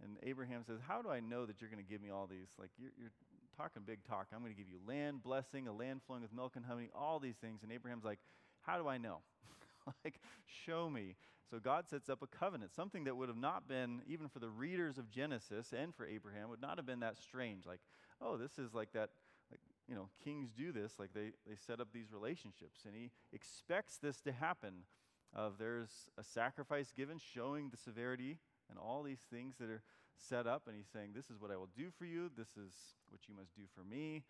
[0.04, 2.50] And Abraham says, How do I know that you're going to give me all these?
[2.60, 3.12] Like, you're, you're
[3.58, 4.28] talking big talk.
[4.34, 7.20] I'm going to give you land, blessing, a land flowing with milk and honey, all
[7.20, 7.62] these things.
[7.64, 8.20] And Abraham's like,
[8.62, 9.18] How do I know?
[10.04, 10.20] like,
[10.66, 11.16] show me.
[11.50, 14.50] So God sets up a covenant, something that would have not been, even for the
[14.50, 17.66] readers of Genesis and for Abraham, would not have been that strange.
[17.66, 17.82] Like,
[18.22, 19.10] oh, this is like that,
[19.52, 22.86] like, you know, kings do this, like they, they set up these relationships.
[22.86, 24.86] And he expects this to happen.
[25.34, 28.38] Of there's a sacrifice given showing the severity
[28.72, 29.84] and all these things that are
[30.18, 30.64] set up.
[30.66, 32.32] And he's saying, This is what I will do for you.
[32.36, 32.74] This is
[33.10, 34.24] what you must do for me.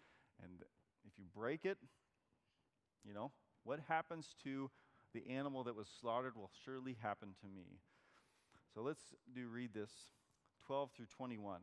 [0.44, 0.64] And
[1.06, 1.78] if you break it,
[3.08, 3.32] you know,
[3.64, 4.70] what happens to
[5.14, 7.80] the animal that was slaughtered will surely happen to me.
[8.74, 9.92] So let's do read this
[10.66, 11.60] 12 through 21.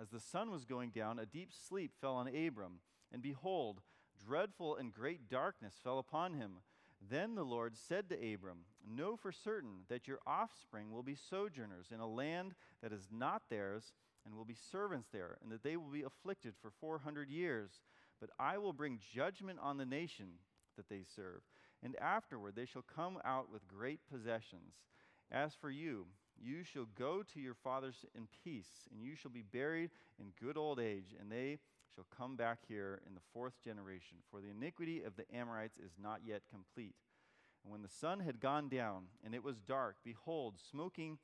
[0.00, 2.80] As the sun was going down, a deep sleep fell on Abram,
[3.12, 3.80] and behold,
[4.26, 6.56] dreadful and great darkness fell upon him.
[7.00, 11.86] Then the Lord said to Abram, Know for certain that your offspring will be sojourners
[11.92, 13.92] in a land that is not theirs,
[14.24, 17.70] and will be servants there, and that they will be afflicted for 400 years.
[18.20, 20.26] But I will bring judgment on the nation
[20.76, 21.42] that they serve,
[21.82, 24.74] and afterward they shall come out with great possessions.
[25.30, 26.06] As for you,
[26.42, 30.56] you shall go to your fathers in peace, and you shall be buried in good
[30.56, 31.58] old age, and they
[31.96, 34.18] shall come back here in the fourth generation.
[34.30, 36.94] For the iniquity of the Amorites is not yet complete.
[37.64, 41.18] And when the sun had gone down, and it was dark, behold, smoking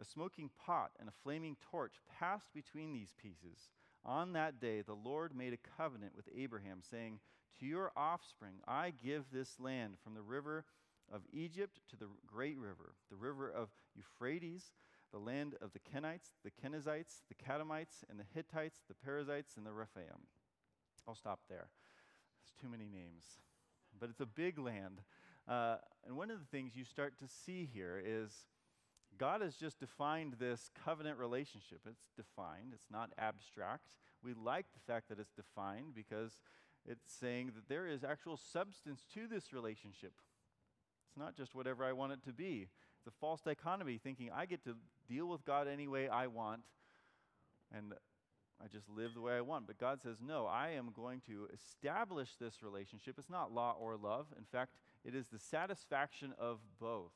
[0.00, 3.70] a smoking pot and a flaming torch passed between these pieces.
[4.04, 7.20] On that day, the Lord made a covenant with Abraham, saying,
[7.58, 10.64] To your offspring I give this land from the river
[11.12, 14.72] of Egypt to the great river, the river of Euphrates,
[15.12, 19.66] the land of the Kenites, the Kenizzites, the Kadmonites, and the Hittites, the Perizzites, and
[19.66, 20.28] the Rephaim.
[21.06, 21.68] I'll stop there.
[22.40, 23.24] There's too many names.
[23.98, 25.00] But it's a big land.
[25.48, 28.46] Uh, and one of the things you start to see here is
[29.18, 31.80] God has just defined this covenant relationship.
[31.88, 33.96] It's defined, it's not abstract.
[34.22, 36.32] We like the fact that it's defined because
[36.84, 40.12] it's saying that there is actual substance to this relationship.
[41.08, 42.68] It's not just whatever I want it to be.
[42.98, 44.74] It's a false dichotomy, thinking I get to
[45.08, 46.62] deal with God any way I want
[47.74, 47.94] and
[48.62, 49.66] I just live the way I want.
[49.66, 53.16] But God says, no, I am going to establish this relationship.
[53.18, 54.26] It's not law or love.
[54.38, 54.72] In fact,
[55.04, 57.12] it is the satisfaction of both.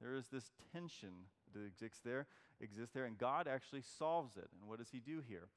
[0.00, 1.12] There is this tension
[1.54, 2.26] that exists there,
[2.60, 4.48] exists there, and God actually solves it.
[4.58, 5.48] And what does he do here?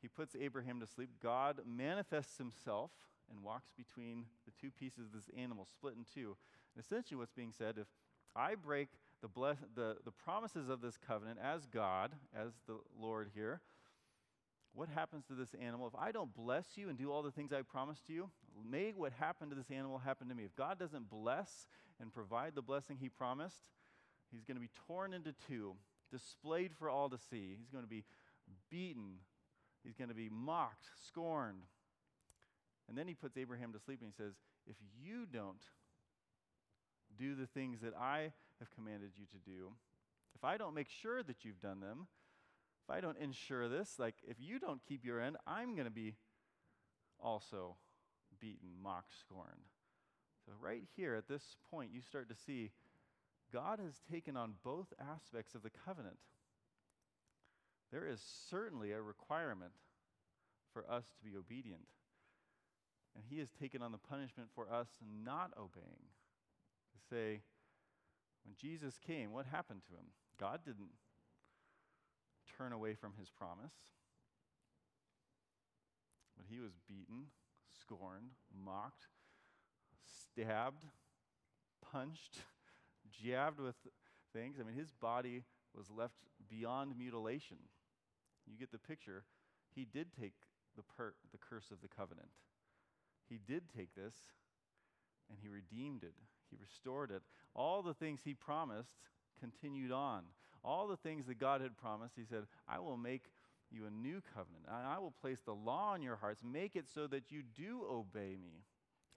[0.00, 1.10] He puts Abraham to sleep.
[1.22, 2.92] God manifests himself
[3.30, 6.36] and walks between the two pieces of this animal, split in two.
[6.74, 7.88] And essentially, what's being said if
[8.34, 8.88] I break
[9.20, 13.60] the, bless, the, the promises of this covenant as God, as the Lord here,
[14.74, 15.86] what happens to this animal?
[15.86, 18.30] If I don't bless you and do all the things I promised you,
[18.70, 20.44] may what happened to this animal happen to me.
[20.44, 21.66] If God doesn't bless
[22.00, 23.70] and provide the blessing he promised,
[24.30, 25.74] he's going to be torn into two,
[26.12, 27.56] displayed for all to see.
[27.58, 28.04] He's going to be
[28.70, 29.16] beaten,
[29.82, 31.62] he's going to be mocked, scorned.
[32.88, 34.34] And then he puts Abraham to sleep and he says,
[34.66, 35.62] If you don't
[37.18, 39.72] do the things that I have commanded you to do,
[40.34, 42.06] if I don't make sure that you've done them,
[42.84, 45.90] if I don't ensure this, like if you don't keep your end, I'm going to
[45.90, 46.16] be
[47.20, 47.76] also
[48.40, 49.66] beaten, mocked, scorned.
[50.46, 52.70] So, right here at this point, you start to see
[53.52, 56.18] God has taken on both aspects of the covenant.
[57.90, 59.72] There is certainly a requirement
[60.72, 61.88] for us to be obedient.
[63.14, 64.88] And He has taken on the punishment for us
[65.24, 66.12] not obeying.
[66.92, 67.40] To say,
[68.44, 70.06] when Jesus came, what happened to him?
[70.38, 70.90] God didn't
[72.56, 73.72] turn away from his promise,
[76.36, 77.26] but he was beaten,
[77.80, 78.30] scorned,
[78.64, 79.08] mocked,
[80.04, 80.84] stabbed,
[81.92, 82.38] punched,
[83.24, 83.76] jabbed with
[84.32, 84.56] things.
[84.60, 85.44] I mean, his body
[85.76, 86.16] was left
[86.48, 87.58] beyond mutilation.
[88.46, 89.24] You get the picture.
[89.74, 90.34] He did take
[90.76, 92.30] the, per- the curse of the covenant.
[93.28, 94.14] He did take this
[95.28, 96.14] and he redeemed it.
[96.50, 97.22] He restored it.
[97.54, 98.90] All the things he promised
[99.40, 100.22] continued on.
[100.64, 103.24] All the things that God had promised, he said, I will make
[103.70, 104.64] you a new covenant.
[104.66, 107.84] And I will place the law in your hearts, make it so that you do
[107.90, 108.64] obey me.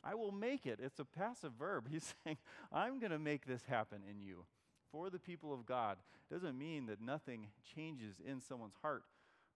[0.03, 0.79] I will make it.
[0.81, 1.87] It's a passive verb.
[1.91, 2.37] He's saying,
[2.71, 4.45] I'm going to make this happen in you
[4.91, 5.97] for the people of God.
[6.31, 9.03] Doesn't mean that nothing changes in someone's heart.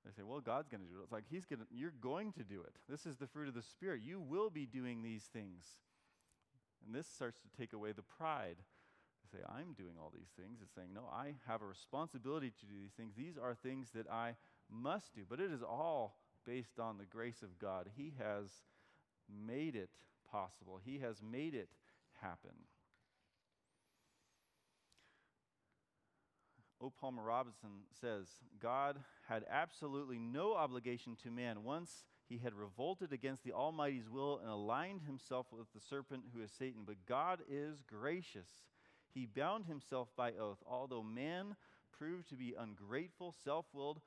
[0.05, 1.03] They say, well, God's going to do it.
[1.03, 2.75] It's like, he's gonna, you're going to do it.
[2.87, 4.01] This is the fruit of the Spirit.
[4.03, 5.65] You will be doing these things.
[6.85, 8.57] And this starts to take away the pride.
[9.23, 10.59] They say, I'm doing all these things.
[10.61, 13.13] It's saying, no, I have a responsibility to do these things.
[13.17, 14.35] These are things that I
[14.71, 15.21] must do.
[15.27, 17.89] But it is all based on the grace of God.
[17.95, 18.49] He has
[19.47, 19.89] made it
[20.31, 21.69] possible, He has made it
[22.21, 22.51] happen.
[26.81, 26.91] O.
[27.01, 27.69] Palmer Robertson
[27.99, 28.27] says
[28.61, 34.39] God had absolutely no obligation to man once he had revolted against the Almighty's will
[34.39, 36.81] and aligned himself with the serpent who is Satan.
[36.85, 38.49] But God is gracious.
[39.13, 41.55] He bound himself by oath, although man
[41.97, 44.01] proved to be ungrateful, self willed,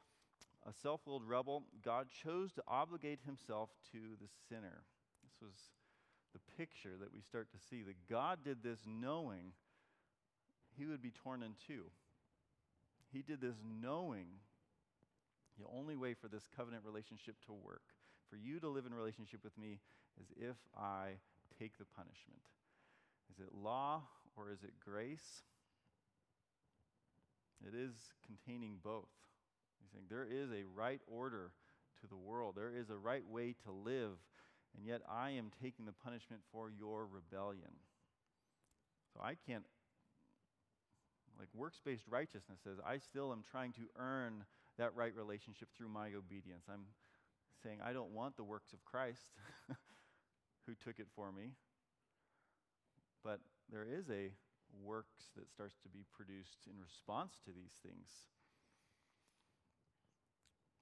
[0.67, 4.83] a self willed rebel, God chose to obligate himself to the sinner.
[5.23, 5.55] This was
[6.33, 9.53] the picture that we start to see that God did this knowing
[10.77, 11.85] he would be torn in two.
[13.13, 14.27] He did this knowing
[15.59, 17.83] the only way for this covenant relationship to work,
[18.31, 19.81] for you to live in relationship with me,
[20.21, 21.19] is if I
[21.59, 22.41] take the punishment.
[23.31, 24.03] Is it law
[24.37, 25.43] or is it grace?
[27.67, 27.93] It is
[28.27, 29.11] containing both.
[29.81, 31.51] He's saying there is a right order
[32.01, 34.19] to the world, there is a right way to live,
[34.77, 37.73] and yet I am taking the punishment for your rebellion.
[39.13, 39.65] So I can't,
[41.39, 44.45] like works based righteousness says, I still am trying to earn
[44.79, 46.65] that right relationship through my obedience.
[46.73, 46.87] I'm
[47.63, 49.33] saying, I don't want the works of Christ
[50.67, 51.53] who took it for me.
[53.25, 53.41] But
[53.71, 54.33] there is a
[54.85, 58.09] works that starts to be produced in response to these things.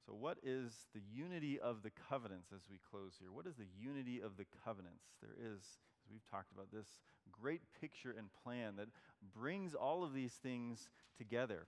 [0.06, 3.32] So, what is the unity of the covenants as we close here?
[3.32, 5.02] What is the unity of the covenants?
[5.20, 5.58] There is,
[6.04, 6.86] as we've talked about, this
[7.32, 8.86] great picture and plan that
[9.34, 11.66] brings all of these things together.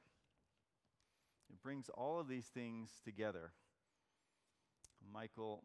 [1.50, 3.52] It brings all of these things together.
[5.12, 5.62] Michael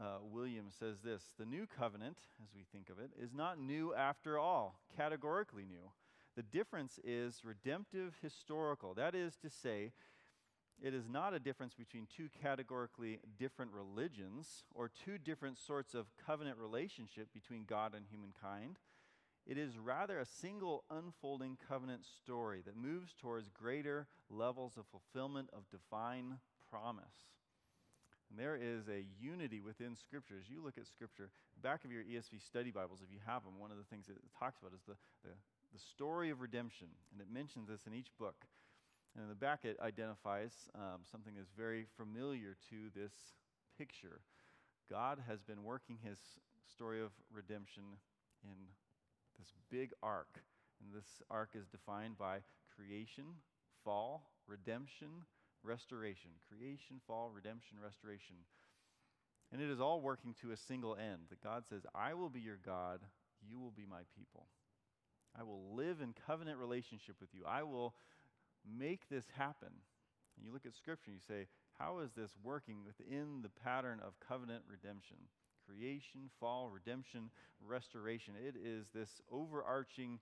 [0.00, 3.94] uh, Williams says this The new covenant, as we think of it, is not new
[3.94, 5.90] after all, categorically new.
[6.36, 8.94] The difference is redemptive historical.
[8.94, 9.92] That is to say,
[10.82, 16.06] it is not a difference between two categorically different religions or two different sorts of
[16.26, 18.78] covenant relationship between God and humankind.
[19.46, 25.50] It is rather a single unfolding covenant story that moves towards greater levels of fulfillment
[25.52, 26.38] of divine
[26.70, 27.28] promise.
[28.32, 30.40] And there is a unity within Scripture.
[30.40, 31.28] As you look at Scripture,
[31.60, 34.16] back of your ESV study Bibles, if you have them, one of the things it
[34.40, 35.36] talks about is the, the,
[35.76, 36.88] the story of redemption.
[37.12, 38.48] And it mentions this in each book.
[39.12, 43.12] And in the back, it identifies um, something that's very familiar to this
[43.76, 44.24] picture.
[44.88, 46.16] God has been working his
[46.72, 47.84] story of redemption
[48.44, 48.56] in
[49.38, 50.40] this big arc.
[50.80, 52.38] And this arc is defined by
[52.72, 53.24] creation,
[53.84, 55.28] fall, redemption,
[55.64, 56.30] restoration.
[56.48, 58.36] Creation, fall, redemption, restoration.
[59.52, 62.40] And it is all working to a single end that God says, I will be
[62.40, 63.00] your God,
[63.46, 64.46] you will be my people.
[65.38, 67.44] I will live in covenant relationship with you.
[67.46, 67.94] I will
[68.66, 69.72] make this happen.
[70.36, 71.48] And you look at Scripture and you say,
[71.78, 75.16] how is this working within the pattern of covenant redemption?
[75.66, 77.30] Creation, fall, redemption,
[77.64, 78.34] restoration.
[78.36, 80.18] It is this overarching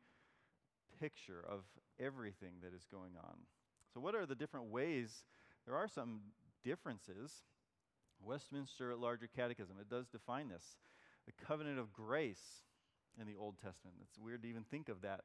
[1.01, 1.61] picture of
[1.99, 3.37] everything that is going on.
[3.93, 5.25] So, what are the different ways?
[5.67, 6.21] There are some
[6.65, 7.33] differences.
[8.23, 10.77] Westminster Larger Catechism, it does define this.
[11.27, 12.63] The covenant of grace
[13.19, 13.97] in the Old Testament.
[14.03, 15.21] It's weird to even think of that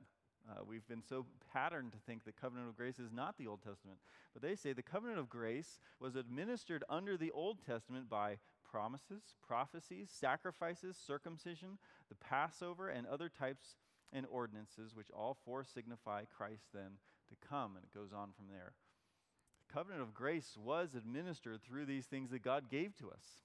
[0.50, 3.62] uh, we've been so patterned to think the covenant of grace is not the Old
[3.64, 4.00] Testament.
[4.34, 8.38] But they say the covenant of grace was administered under the Old Testament by
[8.70, 11.78] promises, prophecies, sacrifices, circumcision,
[12.10, 13.76] the Passover, and other types
[14.14, 16.98] and ordinances, which all four signify Christ then
[17.30, 17.76] to come.
[17.76, 18.74] And it goes on from there.
[19.68, 23.44] The covenant of grace was administered through these things that God gave to us.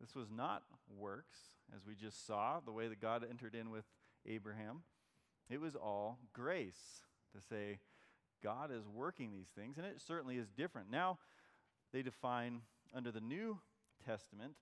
[0.00, 0.62] This was not
[0.98, 1.38] works,
[1.74, 3.84] as we just saw, the way that God entered in with
[4.26, 4.82] Abraham.
[5.48, 7.02] It was all grace
[7.34, 7.78] to say,
[8.42, 10.90] God is working these things, and it certainly is different.
[10.90, 11.18] Now,
[11.92, 12.60] they define
[12.94, 13.58] under the New
[14.04, 14.54] Testament,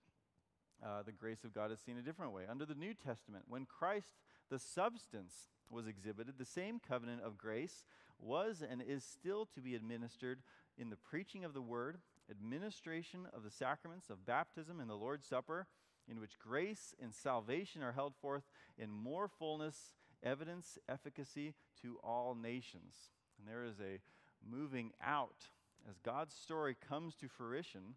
[0.85, 2.43] uh, the grace of God is seen a different way.
[2.49, 4.13] Under the New Testament, when Christ,
[4.51, 5.33] the substance,
[5.71, 7.85] was exhibited, the same covenant of grace
[8.25, 10.41] was and is still to be administered
[10.79, 11.99] in the preaching of the word,
[12.31, 15.67] administration of the sacraments of baptism and the Lord's Supper,
[16.09, 18.45] in which grace and salvation are held forth
[18.79, 23.11] in more fullness evidence efficacy to all nations.
[23.39, 24.01] And there is a
[24.45, 25.49] moving out
[25.89, 27.97] as God's story comes to fruition,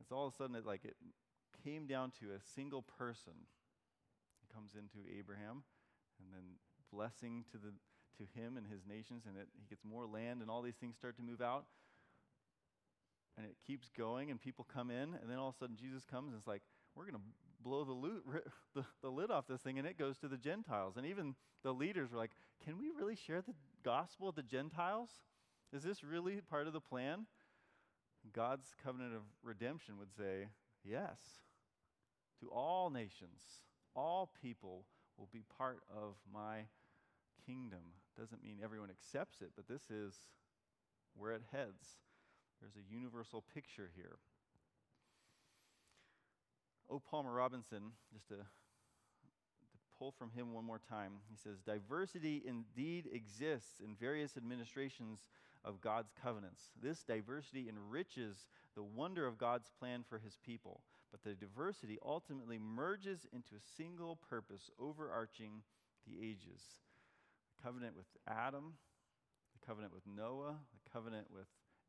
[0.00, 0.96] it's all of a sudden it, like it
[1.64, 3.34] came down to a single person.
[4.42, 5.62] It comes into Abraham,
[6.18, 6.58] and then
[6.92, 7.72] blessing to the
[8.20, 10.96] to him and his nations, and it, he gets more land, and all these things
[10.96, 11.64] start to move out.
[13.36, 16.04] And it keeps going, and people come in, and then all of a sudden Jesus
[16.04, 16.62] comes, and it's like,
[16.94, 17.26] we're going to
[17.62, 18.24] blow the, loot,
[18.74, 20.94] the, the lid off this thing, and it goes to the Gentiles.
[20.96, 22.32] And even the leaders were like,
[22.64, 25.10] can we really share the gospel with the Gentiles?
[25.72, 27.26] Is this really part of the plan?
[28.32, 30.48] God's covenant of redemption would say,
[30.84, 31.18] yes.
[32.40, 33.42] To all nations,
[33.94, 34.84] all people
[35.18, 36.64] will be part of my
[37.46, 37.80] kingdom.
[38.20, 40.12] Doesn't mean everyone accepts it, but this is
[41.16, 41.96] where it heads.
[42.60, 44.18] There's a universal picture here.
[46.90, 46.98] O.
[46.98, 48.42] Palmer Robertson, just to, to
[49.98, 55.20] pull from him one more time, he says, Diversity indeed exists in various administrations
[55.64, 56.64] of God's covenants.
[56.82, 62.58] This diversity enriches the wonder of God's plan for his people, but the diversity ultimately
[62.58, 65.62] merges into a single purpose overarching
[66.06, 66.60] the ages.
[67.62, 68.74] Covenant with Adam,
[69.52, 71.46] the covenant with Noah, the covenant with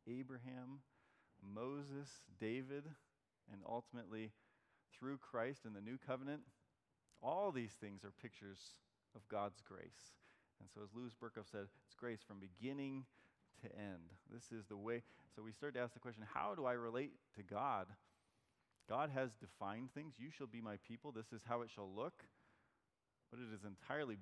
[0.07, 0.81] Abraham,
[1.41, 2.09] Moses,
[2.39, 2.83] David,
[3.51, 4.31] and ultimately
[4.97, 6.41] through Christ in the new covenant.
[7.23, 8.59] All these things are pictures
[9.15, 10.17] of God's grace.
[10.59, 13.05] And so, as Louis Berkhof said, it's grace from beginning
[13.61, 14.13] to end.
[14.31, 15.03] This is the way.
[15.35, 17.87] So we start to ask the question how do I relate to God?
[18.89, 20.15] God has defined things.
[20.17, 21.11] You shall be my people.
[21.11, 22.25] This is how it shall look.
[23.29, 24.17] But it is entirely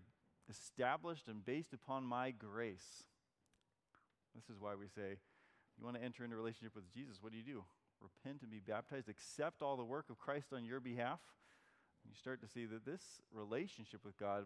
[0.50, 3.04] established and based upon my grace.
[4.36, 5.18] This is why we say,
[5.78, 7.64] you want to enter into a relationship with Jesus, what do you do?
[8.02, 11.20] Repent and be baptized, accept all the work of Christ on your behalf.
[12.06, 13.02] You start to see that this
[13.34, 14.46] relationship with God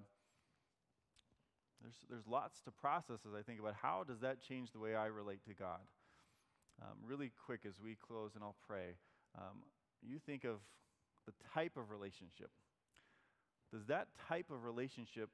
[1.84, 4.96] there's, there's lots to process as I think about how does that change the way
[4.96, 5.82] I relate to God.
[6.82, 8.96] Um, really quick as we close and I'll pray.
[9.38, 9.64] Um,
[10.02, 10.58] you think of
[11.26, 12.50] the type of relationship.
[13.72, 15.30] Does that type of relationship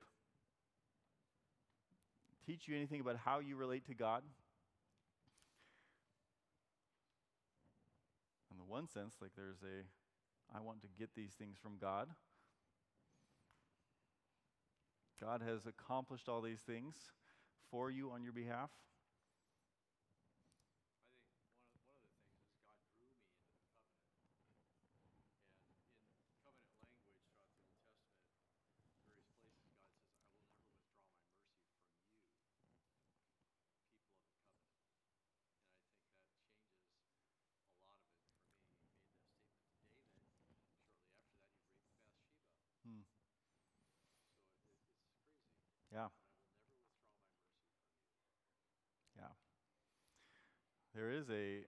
[2.50, 4.24] teach you anything about how you relate to God?
[8.50, 12.08] In the one sense, like there's a, I want to get these things from God.
[15.22, 16.96] God has accomplished all these things
[17.70, 18.72] for you on your behalf.
[46.00, 46.08] Yeah.
[49.18, 49.34] Yeah.
[50.96, 51.66] There is a,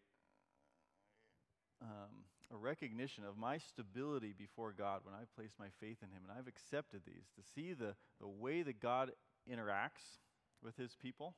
[1.82, 2.24] um,
[2.54, 6.38] a recognition of my stability before God when I place my faith in Him, and
[6.38, 9.12] I've accepted these to see the, the way that God
[9.52, 10.20] interacts
[10.64, 11.36] with His people.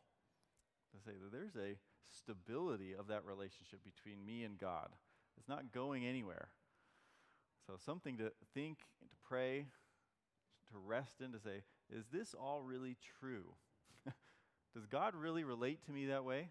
[0.94, 1.78] To say that there's a
[2.22, 4.90] stability of that relationship between me and God.
[5.40, 6.50] It's not going anywhere.
[7.66, 9.66] So, something to think, to pray,
[10.72, 13.56] to rest in, to say, is this all really true?
[14.74, 16.50] Does God really relate to me that way?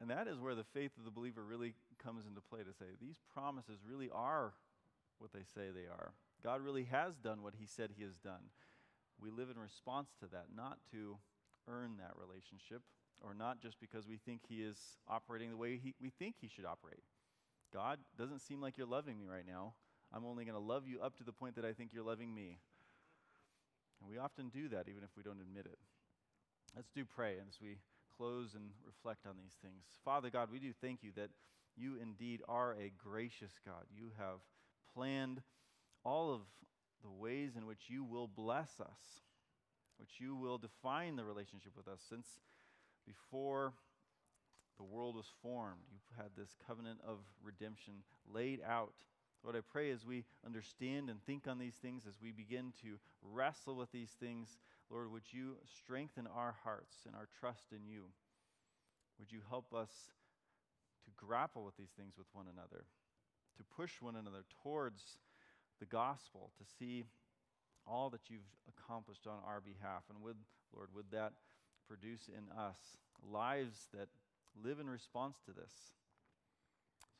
[0.00, 2.86] And that is where the faith of the believer really comes into play to say,
[3.00, 4.54] these promises really are
[5.18, 6.12] what they say they are.
[6.42, 8.50] God really has done what he said he has done.
[9.20, 11.16] We live in response to that, not to
[11.68, 12.82] earn that relationship,
[13.22, 14.76] or not just because we think he is
[15.08, 17.04] operating the way he, we think he should operate.
[17.72, 19.74] God doesn't seem like you're loving me right now.
[20.12, 22.34] I'm only going to love you up to the point that I think you're loving
[22.34, 22.58] me.
[24.04, 25.78] And we often do that even if we don't admit it.
[26.76, 27.78] Let's do pray as we
[28.18, 29.84] close and reflect on these things.
[30.04, 31.30] Father God, we do thank you that
[31.74, 33.84] you indeed are a gracious God.
[33.96, 34.40] You have
[34.92, 35.40] planned
[36.04, 36.42] all of
[37.02, 39.22] the ways in which you will bless us,
[39.96, 42.26] which you will define the relationship with us since
[43.06, 43.72] before
[44.76, 45.80] the world was formed.
[45.90, 47.94] You've had this covenant of redemption
[48.30, 48.92] laid out
[49.44, 52.96] Lord, I pray as we understand and think on these things, as we begin to
[53.22, 54.56] wrestle with these things,
[54.90, 58.04] Lord, would you strengthen our hearts and our trust in you?
[59.18, 59.90] Would you help us
[61.04, 62.86] to grapple with these things with one another,
[63.58, 65.18] to push one another towards
[65.78, 67.04] the gospel, to see
[67.86, 70.04] all that you've accomplished on our behalf?
[70.08, 70.38] And would,
[70.74, 71.34] Lord, would that
[71.86, 72.78] produce in us
[73.30, 74.08] lives that
[74.64, 75.72] live in response to this?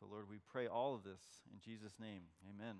[0.05, 2.23] So, Lord, we pray all of this in Jesus' name.
[2.45, 2.77] Amen.